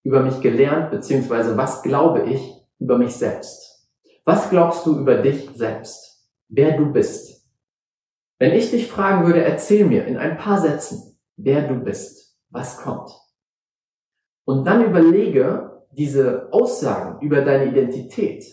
über 0.03 0.23
mich 0.23 0.41
gelernt, 0.41 0.91
beziehungsweise 0.91 1.57
was 1.59 1.83
glaube 1.83 2.23
ich 2.23 2.41
über 2.79 2.97
mich 2.97 3.15
selbst? 3.17 3.87
Was 4.25 4.49
glaubst 4.49 4.87
du 4.87 4.99
über 4.99 5.17
dich 5.17 5.51
selbst? 5.55 6.27
Wer 6.49 6.79
du 6.79 6.91
bist? 6.91 7.47
Wenn 8.39 8.53
ich 8.53 8.71
dich 8.71 8.87
fragen 8.87 9.27
würde, 9.27 9.45
erzähl 9.45 9.85
mir 9.85 10.07
in 10.07 10.17
ein 10.17 10.39
paar 10.39 10.59
Sätzen, 10.59 11.19
wer 11.37 11.69
du 11.69 11.75
bist, 11.75 12.39
was 12.49 12.79
kommt. 12.79 13.11
Und 14.49 14.67
dann 14.67 14.83
überlege 14.83 15.83
diese 15.91 16.49
Aussagen 16.53 17.21
über 17.21 17.43
deine 17.43 17.67
Identität. 17.67 18.47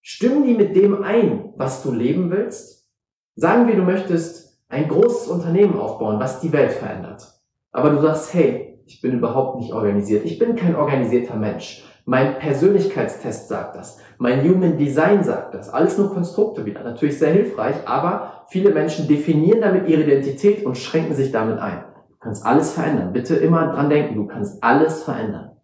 Stimmen 0.00 0.44
die 0.44 0.54
mit 0.54 0.76
dem 0.76 1.02
ein, 1.02 1.52
was 1.56 1.82
du 1.82 1.90
leben 1.90 2.30
willst? 2.30 2.88
Sagen 3.34 3.66
wir, 3.66 3.74
du 3.74 3.82
möchtest 3.82 4.60
ein 4.68 4.86
großes 4.86 5.26
Unternehmen 5.26 5.76
aufbauen, 5.76 6.20
was 6.20 6.38
die 6.38 6.52
Welt 6.52 6.70
verändert. 6.70 7.26
Aber 7.72 7.90
du 7.90 8.00
sagst, 8.00 8.32
hey, 8.32 8.78
ich 8.86 9.00
bin 9.00 9.14
überhaupt 9.14 9.58
nicht 9.58 9.72
organisiert. 9.72 10.24
Ich 10.24 10.38
bin 10.38 10.54
kein 10.54 10.76
organisierter 10.76 11.34
Mensch. 11.34 11.84
Mein 12.04 12.38
Persönlichkeitstest 12.38 13.48
sagt 13.48 13.74
das. 13.74 13.98
Mein 14.18 14.48
Human 14.48 14.78
Design 14.78 15.24
sagt 15.24 15.54
das. 15.54 15.68
Alles 15.68 15.98
nur 15.98 16.14
Konstrukte 16.14 16.64
wieder. 16.64 16.84
Natürlich 16.84 17.18
sehr 17.18 17.32
hilfreich, 17.32 17.74
aber 17.86 18.44
viele 18.50 18.70
Menschen 18.70 19.08
definieren 19.08 19.62
damit 19.62 19.88
ihre 19.88 20.04
Identität 20.04 20.64
und 20.64 20.78
schränken 20.78 21.16
sich 21.16 21.32
damit 21.32 21.58
ein. 21.58 21.82
Du 22.24 22.30
kannst 22.30 22.46
alles 22.46 22.72
verändern. 22.72 23.12
Bitte 23.12 23.36
immer 23.36 23.70
dran 23.70 23.90
denken, 23.90 24.14
du 24.14 24.26
kannst 24.26 24.64
alles 24.64 25.02
verändern. 25.02 25.58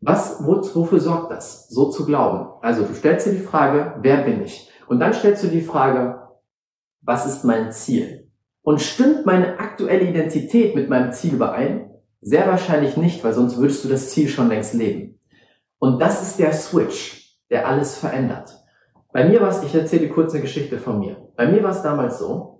Was, 0.00 0.42
wofür 0.42 0.98
sorgt 0.98 1.30
das, 1.30 1.68
so 1.68 1.90
zu 1.90 2.06
glauben? 2.06 2.48
Also 2.62 2.84
du 2.84 2.94
stellst 2.94 3.26
dir 3.26 3.32
die 3.32 3.40
Frage, 3.40 3.96
wer 4.00 4.22
bin 4.22 4.42
ich? 4.42 4.70
Und 4.88 5.00
dann 5.00 5.12
stellst 5.12 5.44
du 5.44 5.48
die 5.48 5.60
Frage, 5.60 6.22
was 7.02 7.26
ist 7.26 7.44
mein 7.44 7.70
Ziel? 7.72 8.30
Und 8.62 8.80
stimmt 8.80 9.26
meine 9.26 9.58
aktuelle 9.58 10.08
Identität 10.08 10.74
mit 10.74 10.88
meinem 10.88 11.12
Ziel 11.12 11.34
überein? 11.34 11.90
Sehr 12.22 12.46
wahrscheinlich 12.46 12.96
nicht, 12.96 13.22
weil 13.22 13.34
sonst 13.34 13.58
würdest 13.58 13.84
du 13.84 13.88
das 13.90 14.08
Ziel 14.08 14.28
schon 14.28 14.48
längst 14.48 14.72
leben. 14.72 15.20
Und 15.78 16.00
das 16.00 16.22
ist 16.22 16.38
der 16.38 16.54
Switch, 16.54 17.38
der 17.50 17.68
alles 17.68 17.98
verändert. 17.98 18.64
Bei 19.12 19.28
mir 19.28 19.42
war 19.42 19.50
es, 19.50 19.62
ich 19.62 19.74
erzähle 19.74 20.08
kurz 20.08 20.32
eine 20.32 20.40
Geschichte 20.40 20.78
von 20.78 21.00
mir. 21.00 21.18
Bei 21.36 21.46
mir 21.46 21.62
war 21.62 21.72
es 21.72 21.82
damals 21.82 22.18
so, 22.18 22.59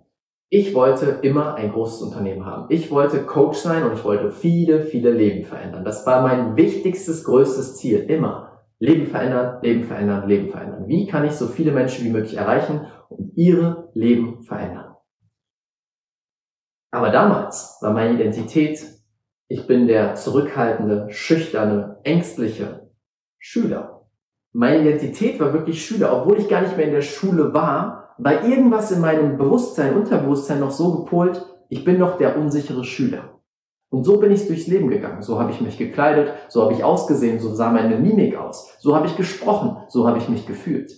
ich 0.50 0.75
wollte 0.75 1.21
immer 1.23 1.54
ein 1.54 1.73
großes 1.73 2.02
Unternehmen 2.02 2.45
haben. 2.45 2.66
Ich 2.69 2.90
wollte 2.90 3.25
Coach 3.25 3.59
sein 3.59 3.85
und 3.85 3.95
ich 3.95 4.04
wollte 4.04 4.30
viele, 4.30 4.83
viele 4.83 5.11
Leben 5.11 5.45
verändern. 5.45 5.85
Das 5.85 6.04
war 6.07 6.23
mein 6.23 6.57
wichtigstes, 6.57 7.25
größtes 7.25 7.76
Ziel. 7.76 8.00
Immer. 8.00 8.49
Leben 8.78 9.07
verändern, 9.07 9.62
Leben 9.62 9.85
verändern, 9.85 10.28
Leben 10.28 10.49
verändern. 10.50 10.88
Wie 10.88 11.07
kann 11.07 11.25
ich 11.25 11.33
so 11.33 11.47
viele 11.47 11.71
Menschen 11.71 12.04
wie 12.04 12.11
möglich 12.11 12.37
erreichen 12.37 12.87
und 13.09 13.37
ihre 13.37 13.90
Leben 13.95 14.42
verändern? 14.42 14.97
Aber 16.90 17.11
damals 17.11 17.78
war 17.80 17.92
meine 17.92 18.14
Identität 18.14 18.80
ich 19.52 19.66
bin 19.66 19.88
der 19.88 20.14
zurückhaltende, 20.14 21.09
schüchterne, 21.11 21.99
ängstliche 22.04 22.88
Schüler. 23.40 24.09
Meine 24.52 24.83
Identität 24.83 25.40
war 25.40 25.52
wirklich 25.52 25.85
Schüler, 25.85 26.16
obwohl 26.16 26.38
ich 26.38 26.49
gar 26.49 26.61
nicht 26.62 26.76
mehr 26.76 26.87
in 26.87 26.92
der 26.92 27.02
Schule 27.02 27.52
war, 27.52 28.00
war 28.23 28.45
irgendwas 28.45 28.93
in 28.93 29.00
meinem 29.00 29.39
Bewusstsein, 29.39 29.97
Unterbewusstsein 29.97 30.61
noch 30.61 30.71
so 30.71 30.93
gepolt, 30.93 31.45
ich 31.69 31.85
bin 31.85 31.99
noch 31.99 32.19
der 32.19 32.37
unsichere 32.37 32.85
Schüler. 32.85 33.41
Und 33.91 34.05
so 34.05 34.19
bin 34.19 34.31
ich 34.31 34.47
durchs 34.47 34.67
Leben 34.67 34.89
gegangen. 34.89 35.23
So 35.23 35.41
habe 35.41 35.50
ich 35.50 35.61
mich 35.61 35.79
gekleidet, 35.79 36.33
so 36.49 36.62
habe 36.62 36.75
ich 36.75 36.85
ausgesehen, 36.85 37.41
so 37.41 37.55
sah 37.55 37.73
meine 37.73 37.97
Mimik 37.97 38.37
aus, 38.37 38.77
so 38.79 38.95
habe 38.95 39.07
ich 39.07 39.17
gesprochen, 39.17 39.77
so 39.89 40.07
habe 40.07 40.19
ich 40.19 40.29
mich 40.29 40.47
gefühlt. 40.47 40.93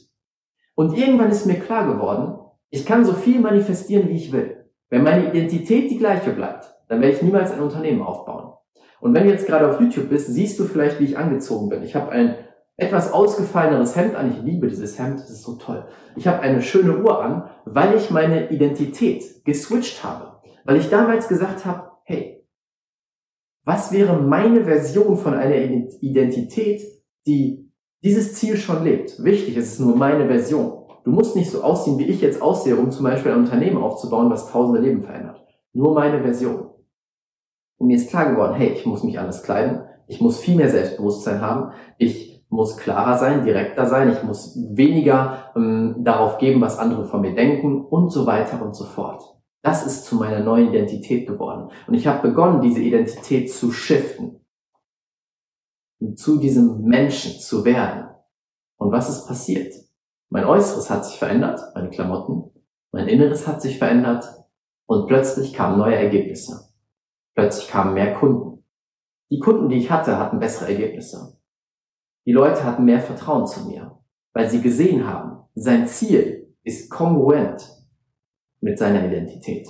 Und 0.75 0.97
irgendwann 0.97 1.31
ist 1.31 1.47
mir 1.47 1.59
klar 1.59 1.87
geworden, 1.87 2.39
ich 2.71 2.85
kann 2.85 3.05
so 3.05 3.13
viel 3.13 3.41
manifestieren, 3.41 4.09
wie 4.09 4.17
ich 4.17 4.33
will. 4.33 4.67
Wenn 4.91 5.05
meine 5.05 5.29
Identität 5.29 5.91
die 5.91 5.99
gleiche 5.99 6.33
bleibt, 6.33 6.75
dann 6.89 7.01
werde 7.01 7.15
ich 7.15 7.23
niemals 7.23 7.53
ein 7.53 7.61
Unternehmen 7.61 8.03
aufbauen. 8.03 8.53
Und 9.01 9.15
wenn 9.15 9.25
du 9.25 9.31
jetzt 9.31 9.47
gerade 9.47 9.69
auf 9.71 9.81
YouTube 9.81 10.09
bist, 10.09 10.29
siehst 10.29 10.59
du 10.59 10.65
vielleicht, 10.65 11.01
wie 11.01 11.05
ich 11.05 11.19
angezogen 11.19 11.69
bin. 11.69 11.83
Ich 11.83 11.95
habe 11.95 12.13
ein 12.13 12.35
etwas 12.77 13.13
ausgefalleneres 13.13 13.97
Hemd 13.97 14.15
an. 14.15 14.33
Ich 14.33 14.43
liebe 14.43 14.69
dieses 14.69 14.99
Hemd, 14.99 15.21
das 15.21 15.31
ist 15.31 15.43
so 15.43 15.57
toll. 15.57 15.87
Ich 16.17 16.27
habe 16.27 16.41
eine 16.41 16.63
schöne 16.63 17.03
Uhr 17.03 17.23
an, 17.23 17.51
weil 17.65 17.95
ich 17.97 18.11
meine 18.11 18.51
Identität 18.51 19.45
geswitcht 19.45 20.03
habe. 20.03 20.41
Weil 20.65 20.77
ich 20.77 20.91
damals 20.91 21.29
gesagt 21.29 21.65
habe, 21.65 21.91
hey, 22.05 22.47
was 23.65 23.93
wäre 23.93 24.17
meine 24.21 24.65
Version 24.65 25.17
von 25.17 25.35
einer 25.35 25.55
Identität, 25.55 26.83
die 27.27 27.71
dieses 28.03 28.35
Ziel 28.35 28.57
schon 28.57 28.83
lebt? 28.85 29.23
Wichtig, 29.23 29.57
es 29.57 29.75
ist 29.75 29.81
nur 29.81 29.97
meine 29.97 30.27
Version. 30.27 30.83
Du 31.05 31.11
musst 31.11 31.37
nicht 31.37 31.51
so 31.51 31.63
aussehen, 31.63 31.99
wie 31.99 32.07
ich 32.07 32.21
jetzt 32.21 32.43
aussehe, 32.43 32.77
um 32.77 32.91
zum 32.91 33.05
Beispiel 33.05 33.33
ein 33.33 33.39
Unternehmen 33.39 33.79
aufzubauen, 33.79 34.31
was 34.31 34.51
tausende 34.51 34.81
Leben 34.81 35.03
verändert. 35.03 35.45
Nur 35.73 35.95
meine 35.95 36.23
Version. 36.23 36.71
Und 37.79 37.89
mir 37.89 37.97
ist 37.97 38.11
klar 38.11 38.31
geworden, 38.31 38.55
hey, 38.55 38.69
ich 38.69 38.87
muss 38.87 39.03
mich 39.03 39.19
anders 39.19 39.43
kleiden, 39.43 39.83
ich 40.07 40.21
muss 40.21 40.39
viel 40.39 40.57
mehr 40.57 40.69
Selbstbewusstsein 40.69 41.41
haben, 41.41 41.73
ich 41.99 42.32
muss 42.53 42.77
klarer 42.77 43.19
sein, 43.19 43.45
direkter 43.45 43.87
sein, 43.87 44.13
ich 44.13 44.23
muss 44.23 44.57
weniger 44.57 45.53
ähm, 45.57 45.97
darauf 46.05 46.37
geben, 46.39 46.61
was 46.61 46.79
andere 46.79 47.07
von 47.07 47.23
mir 47.23 47.35
denken 47.35 47.85
und 47.85 48.13
so 48.13 48.27
weiter 48.27 48.63
und 48.63 48.77
so 48.77 48.85
fort. 48.85 49.23
Das 49.63 49.87
ist 49.87 50.05
zu 50.05 50.17
meiner 50.17 50.41
neuen 50.41 50.69
Identität 50.69 51.27
geworden. 51.27 51.71
Und 51.87 51.95
ich 51.95 52.07
habe 52.07 52.29
begonnen, 52.29 52.61
diese 52.61 52.83
Identität 52.83 53.51
zu 53.51 53.73
shiften. 53.73 54.39
zu 56.17 56.39
diesem 56.39 56.83
Menschen 56.83 57.39
zu 57.41 57.65
werden. 57.65 58.09
Und 58.77 58.91
was 58.91 59.09
ist 59.09 59.29
passiert? 59.29 59.73
Mein 60.31 60.45
Äußeres 60.45 60.91
hat 60.91 61.07
sich 61.07 61.17
verändert, 61.17 61.61
meine 61.75 61.91
Klamotten, 61.91 62.51
mein 62.91 63.07
Inneres 63.07 63.47
hat 63.47 63.63
sich 63.63 63.79
verändert 63.79 64.25
und 64.87 65.07
plötzlich 65.07 65.53
kamen 65.53 65.79
neue 65.79 65.95
Ergebnisse. 65.95 66.73
Plötzlich 67.35 67.69
kamen 67.69 67.95
mehr 67.95 68.15
Kunden. 68.15 68.65
Die 69.31 69.39
Kunden, 69.39 69.69
die 69.69 69.77
ich 69.77 69.91
hatte, 69.91 70.19
hatten 70.19 70.41
bessere 70.41 70.71
Ergebnisse. 70.71 71.39
Die 72.27 72.33
Leute 72.33 72.65
hatten 72.65 72.85
mehr 72.85 73.01
Vertrauen 73.01 73.47
zu 73.47 73.69
mir, 73.69 73.99
weil 74.33 74.49
sie 74.49 74.61
gesehen 74.61 75.07
haben, 75.07 75.45
sein 75.55 75.87
Ziel 75.87 76.55
ist 76.63 76.91
kongruent 76.91 77.69
mit 78.61 78.79
seiner 78.79 79.05
Identität. 79.05 79.69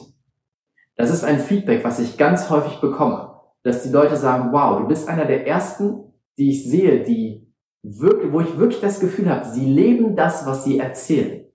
Das 0.96 1.10
ist 1.10 1.24
ein 1.24 1.38
Feedback, 1.38 1.82
was 1.84 1.98
ich 1.98 2.18
ganz 2.18 2.50
häufig 2.50 2.80
bekomme, 2.80 3.40
dass 3.62 3.82
die 3.82 3.88
Leute 3.88 4.16
sagen, 4.16 4.52
wow, 4.52 4.80
du 4.80 4.86
bist 4.86 5.08
einer 5.08 5.24
der 5.24 5.46
ersten, 5.46 6.12
die 6.36 6.50
ich 6.50 6.68
sehe, 6.68 7.02
die 7.02 7.50
wirklich, 7.82 8.32
wo 8.32 8.40
ich 8.40 8.58
wirklich 8.58 8.80
das 8.80 9.00
Gefühl 9.00 9.30
habe, 9.30 9.48
sie 9.48 9.64
leben 9.64 10.14
das, 10.14 10.46
was 10.46 10.64
sie 10.64 10.78
erzählen. 10.78 11.46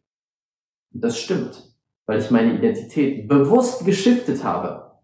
Und 0.93 1.03
das 1.03 1.19
stimmt, 1.19 1.75
weil 2.05 2.19
ich 2.19 2.31
meine 2.31 2.53
Identität 2.53 3.27
bewusst 3.27 3.85
geschiftet 3.85 4.43
habe 4.43 4.99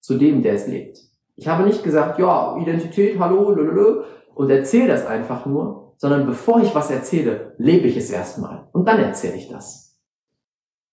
zu 0.00 0.18
dem, 0.18 0.42
der 0.42 0.54
es 0.54 0.66
lebt. 0.66 0.98
Ich 1.36 1.48
habe 1.48 1.64
nicht 1.64 1.82
gesagt, 1.82 2.18
ja, 2.18 2.56
Identität, 2.58 3.18
hallo, 3.18 3.50
lululu, 3.50 4.04
und 4.34 4.50
erzähle 4.50 4.88
das 4.88 5.06
einfach 5.06 5.46
nur, 5.46 5.94
sondern 5.96 6.26
bevor 6.26 6.60
ich 6.62 6.74
was 6.74 6.90
erzähle, 6.90 7.54
lebe 7.58 7.86
ich 7.86 7.96
es 7.96 8.10
erstmal. 8.10 8.68
Und 8.72 8.86
dann 8.88 8.98
erzähle 8.98 9.36
ich 9.36 9.48
das. 9.48 9.98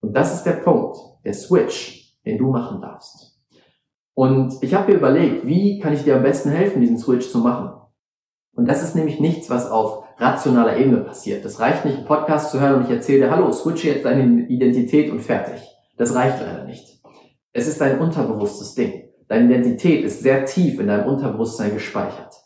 Und 0.02 0.16
das 0.16 0.34
ist 0.34 0.44
der 0.44 0.54
Punkt, 0.54 0.98
der 1.26 1.34
Switch, 1.34 2.16
den 2.26 2.38
du 2.38 2.52
machen 2.52 2.82
darfst. 2.82 3.40
Und 4.14 4.62
ich 4.62 4.74
habe 4.74 4.92
mir 4.92 4.98
überlegt, 4.98 5.48
wie 5.48 5.80
kann 5.80 5.94
ich 5.94 6.04
dir 6.04 6.18
am 6.18 6.24
besten 6.24 6.50
helfen, 6.50 6.82
diesen 6.82 6.98
Switch 6.98 7.30
zu 7.30 7.40
machen? 7.40 7.72
Und 8.54 8.68
das 8.68 8.84
ist 8.84 8.96
nämlich 8.96 9.20
nichts, 9.20 9.50
was 9.50 9.70
auf 9.70 10.04
rationaler 10.18 10.78
Ebene 10.78 10.98
passiert. 10.98 11.46
Das 11.46 11.60
reicht 11.60 11.86
nicht, 11.86 11.98
einen 11.98 12.06
Podcast 12.06 12.52
zu 12.52 12.60
hören 12.60 12.76
und 12.76 12.84
ich 12.84 12.92
erzähle, 12.92 13.32
hallo, 13.32 13.52
switche 13.52 13.90
jetzt 13.90 14.06
deine 14.06 14.48
Identität 14.48 15.12
und 15.12 15.22
fertig. 15.22 15.62
Das 15.98 16.14
reicht 16.14 16.42
leider 16.42 16.66
nicht. 16.66 17.02
Es 17.54 17.68
ist 17.68 17.82
ein 17.82 18.00
unterbewusstes 18.00 18.76
Ding. 18.76 19.10
Deine 19.28 19.46
Identität 19.46 20.04
ist 20.04 20.22
sehr 20.22 20.46
tief 20.46 20.80
in 20.80 20.88
deinem 20.88 21.08
Unterbewusstsein 21.08 21.74
gespeichert. 21.74 22.39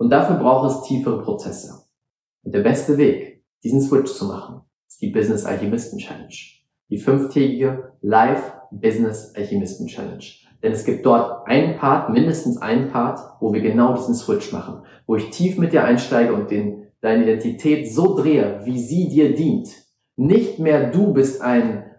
Und 0.00 0.08
dafür 0.08 0.36
braucht 0.36 0.70
es 0.70 0.82
tiefere 0.88 1.20
Prozesse. 1.20 1.84
Und 2.42 2.54
der 2.54 2.62
beste 2.62 2.96
Weg, 2.96 3.44
diesen 3.62 3.82
Switch 3.82 4.10
zu 4.10 4.24
machen, 4.24 4.62
ist 4.88 5.02
die 5.02 5.10
Business 5.10 5.44
Alchemisten 5.44 5.98
Challenge. 5.98 6.34
Die 6.88 6.96
fünftägige 6.96 7.92
Live 8.00 8.54
Business 8.70 9.34
Alchemisten 9.36 9.88
Challenge. 9.88 10.24
Denn 10.62 10.72
es 10.72 10.86
gibt 10.86 11.04
dort 11.04 11.46
einen 11.46 11.76
Part, 11.76 12.08
mindestens 12.08 12.56
einen 12.56 12.88
Part, 12.88 13.20
wo 13.40 13.52
wir 13.52 13.60
genau 13.60 13.94
diesen 13.94 14.14
Switch 14.14 14.52
machen, 14.52 14.84
wo 15.06 15.16
ich 15.16 15.28
tief 15.28 15.58
mit 15.58 15.74
dir 15.74 15.84
einsteige 15.84 16.32
und 16.32 16.50
den, 16.50 16.86
deine 17.02 17.24
Identität 17.24 17.92
so 17.92 18.16
drehe, 18.16 18.60
wie 18.64 18.78
sie 18.78 19.10
dir 19.10 19.34
dient. 19.34 19.68
Nicht 20.16 20.58
mehr 20.58 20.90
du 20.90 21.12
bist 21.12 21.42
ein 21.42 21.90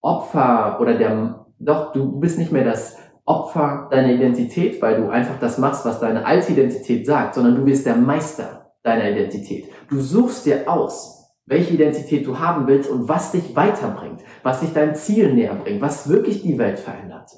Opfer 0.00 0.78
oder 0.80 0.94
der, 0.94 1.46
doch, 1.58 1.92
du 1.92 2.20
bist 2.20 2.38
nicht 2.38 2.52
mehr 2.52 2.64
das 2.64 2.98
Opfer 3.24 3.88
deiner 3.90 4.12
Identität, 4.12 4.82
weil 4.82 5.00
du 5.00 5.10
einfach 5.10 5.38
das 5.38 5.58
machst, 5.58 5.84
was 5.84 6.00
deine 6.00 6.26
alte 6.26 6.52
Identität 6.52 7.06
sagt, 7.06 7.34
sondern 7.34 7.56
du 7.56 7.64
bist 7.64 7.86
der 7.86 7.96
Meister 7.96 8.72
deiner 8.82 9.10
Identität. 9.10 9.68
Du 9.88 10.00
suchst 10.00 10.46
dir 10.46 10.68
aus, 10.70 11.30
welche 11.46 11.74
Identität 11.74 12.26
du 12.26 12.38
haben 12.38 12.66
willst 12.66 12.90
und 12.90 13.08
was 13.08 13.32
dich 13.32 13.54
weiterbringt, 13.54 14.22
was 14.42 14.60
dich 14.60 14.72
deinem 14.72 14.94
Ziel 14.94 15.32
näher 15.34 15.54
bringt, 15.54 15.80
was 15.80 16.08
wirklich 16.08 16.42
die 16.42 16.58
Welt 16.58 16.78
verändert. 16.78 17.30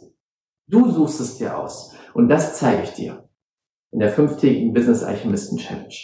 Du 0.66 0.88
suchst 0.88 1.20
es 1.20 1.38
dir 1.38 1.58
aus 1.58 1.94
und 2.14 2.28
das 2.28 2.58
zeige 2.58 2.84
ich 2.84 2.92
dir 2.92 3.28
in 3.90 4.00
der 4.00 4.10
fünftägigen 4.10 4.72
Business 4.72 5.02
Alchemisten 5.02 5.58
Challenge. 5.58 5.94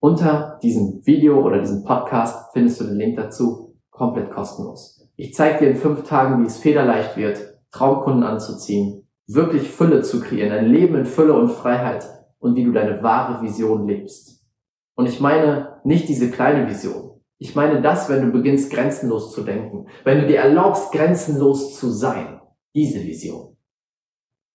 Unter 0.00 0.58
diesem 0.62 1.04
Video 1.04 1.44
oder 1.44 1.60
diesem 1.60 1.84
Podcast 1.84 2.52
findest 2.52 2.80
du 2.80 2.84
den 2.84 2.96
Link 2.96 3.16
dazu 3.16 3.76
komplett 3.90 4.30
kostenlos. 4.30 5.08
Ich 5.16 5.34
zeige 5.34 5.58
dir 5.58 5.70
in 5.72 5.76
fünf 5.76 6.04
Tagen, 6.04 6.42
wie 6.42 6.46
es 6.46 6.58
federleicht 6.58 7.16
wird, 7.16 7.58
Traumkunden 7.70 8.22
anzuziehen, 8.22 9.07
wirklich 9.28 9.68
Fülle 9.68 10.02
zu 10.02 10.20
kreieren, 10.20 10.52
ein 10.52 10.66
Leben 10.66 10.96
in 10.96 11.06
Fülle 11.06 11.34
und 11.34 11.50
Freiheit 11.50 12.04
und 12.38 12.56
wie 12.56 12.64
du 12.64 12.72
deine 12.72 13.02
wahre 13.02 13.42
Vision 13.42 13.86
lebst. 13.86 14.44
Und 14.94 15.06
ich 15.06 15.20
meine 15.20 15.80
nicht 15.84 16.08
diese 16.08 16.30
kleine 16.30 16.68
Vision. 16.68 17.20
Ich 17.36 17.54
meine 17.54 17.80
das, 17.80 18.08
wenn 18.08 18.22
du 18.22 18.32
beginnst, 18.32 18.72
grenzenlos 18.72 19.32
zu 19.32 19.44
denken, 19.44 19.86
wenn 20.02 20.20
du 20.20 20.26
dir 20.26 20.38
erlaubst, 20.38 20.90
grenzenlos 20.90 21.78
zu 21.78 21.90
sein. 21.90 22.40
Diese 22.74 23.00
Vision. 23.00 23.56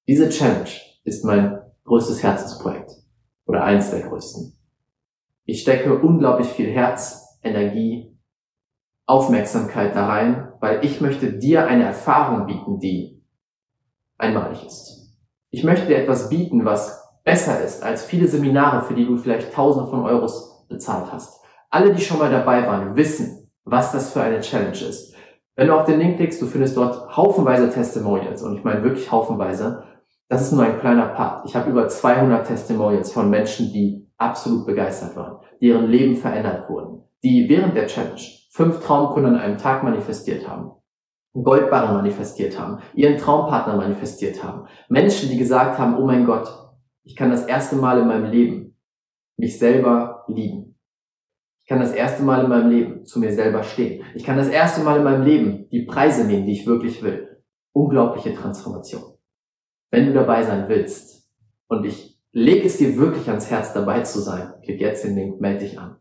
Diese 0.08 0.30
Challenge 0.30 0.70
ist 1.04 1.24
mein 1.24 1.62
größtes 1.86 2.24
Herzensprojekt 2.24 2.92
oder 3.46 3.64
eins 3.64 3.92
der 3.92 4.02
größten. 4.02 4.54
Ich 5.46 5.62
stecke 5.62 5.98
unglaublich 5.98 6.48
viel 6.48 6.70
Herz, 6.70 7.40
Energie, 7.42 8.18
Aufmerksamkeit 9.06 9.96
da 9.96 10.08
rein, 10.08 10.54
weil 10.60 10.84
ich 10.84 11.02
möchte 11.02 11.34
dir 11.34 11.68
eine 11.68 11.84
Erfahrung 11.84 12.46
bieten, 12.48 12.80
die 12.80 13.13
einmalig 14.24 14.66
ist. 14.66 15.14
Ich 15.52 15.64
möchte 15.64 15.86
dir 15.86 15.98
etwas 15.98 16.30
bieten, 16.30 16.66
was 16.66 17.04
besser 17.24 17.64
ist 17.64 17.84
als 17.84 18.04
viele 18.04 18.28
Seminare, 18.28 18.84
für 18.84 18.94
die 18.94 19.06
du 19.06 19.18
vielleicht 19.18 19.54
Tausende 19.54 19.90
von 19.90 20.04
Euros 20.04 20.66
bezahlt 20.68 21.12
hast. 21.12 21.42
Alle, 21.70 21.94
die 21.94 22.02
schon 22.02 22.20
mal 22.20 22.32
dabei 22.32 22.66
waren, 22.68 22.96
wissen, 22.96 23.52
was 23.64 23.92
das 23.92 24.12
für 24.14 24.22
eine 24.22 24.42
Challenge 24.42 24.72
ist. 24.72 25.14
Wenn 25.56 25.68
du 25.68 25.76
auf 25.76 25.86
den 25.86 26.00
Link 26.00 26.18
klickst, 26.18 26.42
du 26.42 26.48
findest 26.48 26.78
dort 26.78 27.16
haufenweise 27.16 27.70
Testimonials 27.70 28.42
und 28.42 28.58
ich 28.58 28.64
meine 28.64 28.84
wirklich 28.84 29.12
haufenweise. 29.12 29.84
Das 30.30 30.42
ist 30.42 30.52
nur 30.52 30.64
ein 30.64 30.80
kleiner 30.80 31.08
Part. 31.08 31.48
Ich 31.48 31.56
habe 31.56 31.70
über 31.70 31.88
200 31.88 32.48
Testimonials 32.48 33.12
von 33.12 33.30
Menschen, 33.30 33.72
die 33.72 34.08
absolut 34.18 34.66
begeistert 34.66 35.16
waren, 35.16 35.38
deren 35.62 35.88
Leben 35.88 36.16
verändert 36.16 36.70
wurden, 36.70 37.04
die 37.24 37.48
während 37.50 37.76
der 37.76 37.88
Challenge 37.88 38.22
fünf 38.52 38.80
Traumkunden 38.84 39.36
an 39.36 39.42
einem 39.42 39.58
Tag 39.58 39.84
manifestiert 39.84 40.48
haben, 40.48 40.72
Goldbarren 41.34 41.96
manifestiert 41.96 42.60
haben, 42.60 42.80
ihren 42.94 43.18
Traumpartner 43.18 43.76
manifestiert 43.76 44.44
haben, 44.44 44.68
Menschen, 44.88 45.30
die 45.30 45.38
gesagt 45.38 45.80
haben, 45.80 45.98
oh 45.98 46.06
mein 46.06 46.26
Gott, 46.26 46.48
ich 47.04 47.16
kann 47.16 47.32
das 47.32 47.46
erste 47.46 47.76
Mal 47.76 48.00
in 48.00 48.08
meinem 48.08 48.30
Leben 48.32 48.78
mich 49.38 49.58
selber 49.58 50.26
lieben. 50.28 50.78
Ich 51.60 51.68
kann 51.68 51.80
das 51.80 51.94
erste 51.94 52.24
Mal 52.24 52.44
in 52.44 52.50
meinem 52.50 52.70
Leben 52.70 53.06
zu 53.06 53.20
mir 53.20 53.34
selber 53.34 53.64
stehen. 53.64 54.04
Ich 54.16 54.24
kann 54.24 54.38
das 54.38 54.50
erste 54.50 54.82
Mal 54.82 54.98
in 54.98 55.04
meinem 55.04 55.24
Leben 55.24 55.70
die 55.70 55.84
Preise 55.84 56.26
nehmen, 56.26 56.46
die 56.46 56.52
ich 56.52 56.68
wirklich 56.68 57.02
will. 57.02 57.42
Unglaubliche 57.72 58.34
Transformation. 58.34 59.02
Wenn 59.90 60.08
du 60.08 60.14
dabei 60.14 60.44
sein 60.44 60.68
willst 60.68 61.30
und 61.68 61.86
ich 61.86 62.20
lege 62.32 62.68
es 62.68 62.78
dir 62.78 62.98
wirklich 62.98 63.30
ans 63.30 63.50
Herz, 63.50 63.74
dabei 63.74 64.02
zu 64.02 64.20
sein, 64.20 64.54
klick 64.64 64.82
jetzt 64.82 65.04
den 65.04 65.16
Link, 65.16 65.40
melde 65.40 65.60
dich 65.60 65.80
an. 65.80 65.98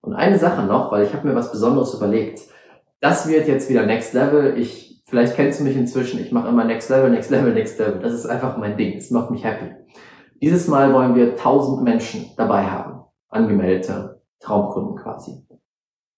Und 0.00 0.14
eine 0.14 0.38
Sache 0.38 0.64
noch, 0.64 0.92
weil 0.92 1.04
ich 1.04 1.14
habe 1.14 1.26
mir 1.26 1.34
was 1.34 1.50
Besonderes 1.50 1.94
überlegt. 1.94 2.40
Das 3.00 3.28
wird 3.28 3.46
jetzt 3.46 3.68
wieder 3.68 3.84
Next 3.84 4.14
Level. 4.14 4.56
Ich, 4.58 5.02
vielleicht 5.06 5.36
kennst 5.36 5.60
du 5.60 5.64
mich 5.64 5.76
inzwischen, 5.76 6.20
ich 6.20 6.32
mache 6.32 6.48
immer 6.48 6.64
Next 6.64 6.88
Level, 6.90 7.10
Next 7.10 7.30
Level, 7.30 7.52
Next 7.52 7.78
Level. 7.78 8.00
Das 8.00 8.12
ist 8.12 8.26
einfach 8.26 8.56
mein 8.56 8.76
Ding. 8.76 8.96
Es 8.96 9.10
macht 9.10 9.30
mich 9.30 9.44
happy. 9.44 9.74
Dieses 10.40 10.68
Mal 10.68 10.92
wollen 10.92 11.14
wir 11.14 11.30
1000 11.30 11.82
Menschen 11.82 12.30
dabei 12.36 12.64
haben. 12.64 13.04
Angemeldete 13.28 14.22
Traumkunden 14.40 14.96
quasi. 14.96 15.46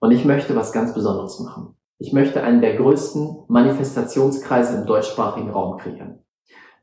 Und 0.00 0.10
ich 0.12 0.24
möchte 0.24 0.54
was 0.54 0.72
ganz 0.72 0.94
Besonderes 0.94 1.40
machen. 1.40 1.74
Ich 1.98 2.12
möchte 2.12 2.42
einen 2.42 2.60
der 2.60 2.76
größten 2.76 3.44
Manifestationskreise 3.48 4.78
im 4.78 4.86
deutschsprachigen 4.86 5.50
Raum 5.50 5.78
kreieren. 5.78 6.24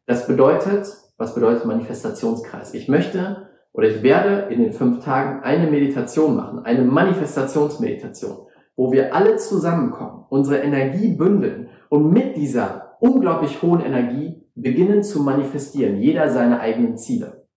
Das 0.05 0.27
bedeutet, 0.27 0.87
was 1.17 1.33
bedeutet 1.33 1.65
Manifestationskreis? 1.65 2.73
Ich 2.73 2.89
möchte 2.89 3.49
oder 3.71 3.87
ich 3.87 4.03
werde 4.03 4.53
in 4.53 4.61
den 4.61 4.73
fünf 4.73 5.03
Tagen 5.03 5.43
eine 5.43 5.69
Meditation 5.69 6.35
machen, 6.35 6.65
eine 6.65 6.83
Manifestationsmeditation, 6.83 8.44
wo 8.75 8.91
wir 8.91 9.15
alle 9.15 9.37
zusammenkommen, 9.37 10.25
unsere 10.29 10.59
Energie 10.61 11.13
bündeln 11.13 11.69
und 11.89 12.11
mit 12.11 12.35
dieser 12.35 12.97
unglaublich 12.99 13.61
hohen 13.61 13.81
Energie 13.81 14.41
beginnen 14.55 15.03
zu 15.03 15.21
manifestieren, 15.21 15.97
jeder 15.97 16.29
seine 16.29 16.59
eigenen 16.59 16.97
Ziele. 16.97 17.47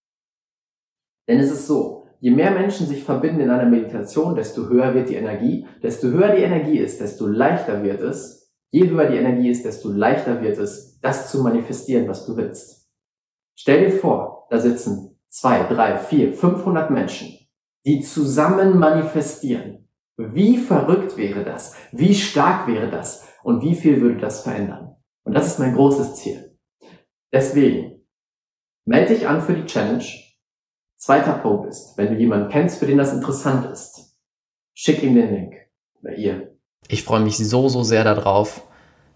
Denn 1.28 1.38
es 1.38 1.50
ist 1.50 1.66
so, 1.66 2.06
je 2.20 2.30
mehr 2.30 2.50
Menschen 2.50 2.86
sich 2.86 3.04
verbinden 3.04 3.40
in 3.40 3.50
einer 3.50 3.68
Meditation, 3.68 4.34
desto 4.34 4.68
höher 4.68 4.94
wird 4.94 5.08
die 5.08 5.14
Energie, 5.14 5.66
desto 5.82 6.08
höher 6.08 6.34
die 6.34 6.42
Energie 6.42 6.78
ist, 6.78 7.00
desto 7.00 7.26
leichter 7.26 7.82
wird 7.82 8.00
es, 8.00 8.52
je 8.70 8.88
höher 8.88 9.06
die 9.06 9.16
Energie 9.16 9.50
ist, 9.50 9.64
desto 9.64 9.90
leichter 9.90 10.40
wird 10.42 10.58
es, 10.58 10.98
das 11.00 11.30
zu 11.30 11.42
manifestieren, 11.42 12.08
was 12.08 12.26
du 12.26 12.36
willst. 12.36 12.88
Stell 13.54 13.86
dir 13.86 13.92
vor, 13.92 14.46
da 14.50 14.58
sitzen 14.58 15.18
zwei, 15.28 15.62
drei, 15.64 15.98
vier, 15.98 16.32
500 16.32 16.90
Menschen, 16.90 17.38
die 17.84 18.00
zusammen 18.00 18.78
manifestieren. 18.78 19.87
Wie 20.20 20.56
verrückt 20.56 21.16
wäre 21.16 21.44
das? 21.44 21.76
Wie 21.92 22.12
stark 22.12 22.66
wäre 22.66 22.90
das? 22.90 23.28
Und 23.44 23.62
wie 23.62 23.76
viel 23.76 24.00
würde 24.00 24.18
das 24.18 24.42
verändern? 24.42 24.96
Und 25.22 25.34
das 25.34 25.46
ist 25.46 25.58
mein 25.60 25.76
großes 25.76 26.16
Ziel. 26.16 26.58
Deswegen, 27.32 28.04
melde 28.84 29.14
dich 29.14 29.28
an 29.28 29.40
für 29.40 29.54
die 29.54 29.66
Challenge. 29.66 30.04
Zweiter 30.96 31.34
Punkt 31.34 31.68
ist, 31.68 31.96
wenn 31.96 32.08
du 32.08 32.18
jemanden 32.18 32.48
kennst, 32.48 32.80
für 32.80 32.86
den 32.86 32.98
das 32.98 33.12
interessant 33.12 33.70
ist, 33.70 34.16
schick 34.74 35.04
ihm 35.04 35.14
den 35.14 35.32
Link. 35.32 35.54
Oder 36.02 36.16
ihr. 36.16 36.56
Ich 36.88 37.04
freue 37.04 37.20
mich 37.20 37.36
so, 37.36 37.68
so 37.68 37.84
sehr 37.84 38.02
darauf. 38.02 38.62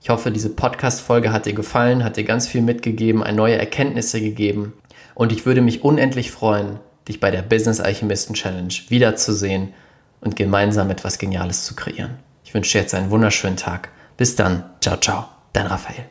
Ich 0.01 0.09
hoffe, 0.09 0.31
diese 0.31 0.51
Podcast-Folge 0.51 1.33
hat 1.33 1.47
dir 1.47 1.55
gefallen, 1.55 2.05
hat 2.05 2.17
dir 2.17 2.25
ganz 2.25 2.47
viel 2.47 2.63
mitgegeben, 2.63 3.25
neue 3.35 3.57
Erkenntnisse 3.57 4.21
gegeben. 4.21 4.75
Und 5.17 5.33
ich 5.33 5.47
würde 5.47 5.63
mich 5.63 5.83
unendlich 5.83 6.31
freuen, 6.31 6.79
dich 7.09 7.19
bei 7.19 7.33
der 7.33 7.43
Business 7.43 7.81
Alchemisten 7.81 8.35
Challenge 8.35 8.73
wiederzusehen 8.89 9.75
und 10.23 10.37
gemeinsam 10.37 10.91
etwas 10.91 11.19
Geniales 11.19 11.67
zu 11.67 11.75
kreieren. 11.75 12.19
Ich 12.45 12.55
wünsche 12.55 12.73
dir 12.73 12.83
jetzt 12.83 12.95
einen 12.95 13.11
wunderschönen 13.11 13.59
Tag. 13.59 13.91
Bis 14.17 14.37
dann. 14.37 14.65
Ciao, 14.81 14.97
ciao. 14.97 15.27
Dein 15.53 15.67
Raphael. 15.67 16.07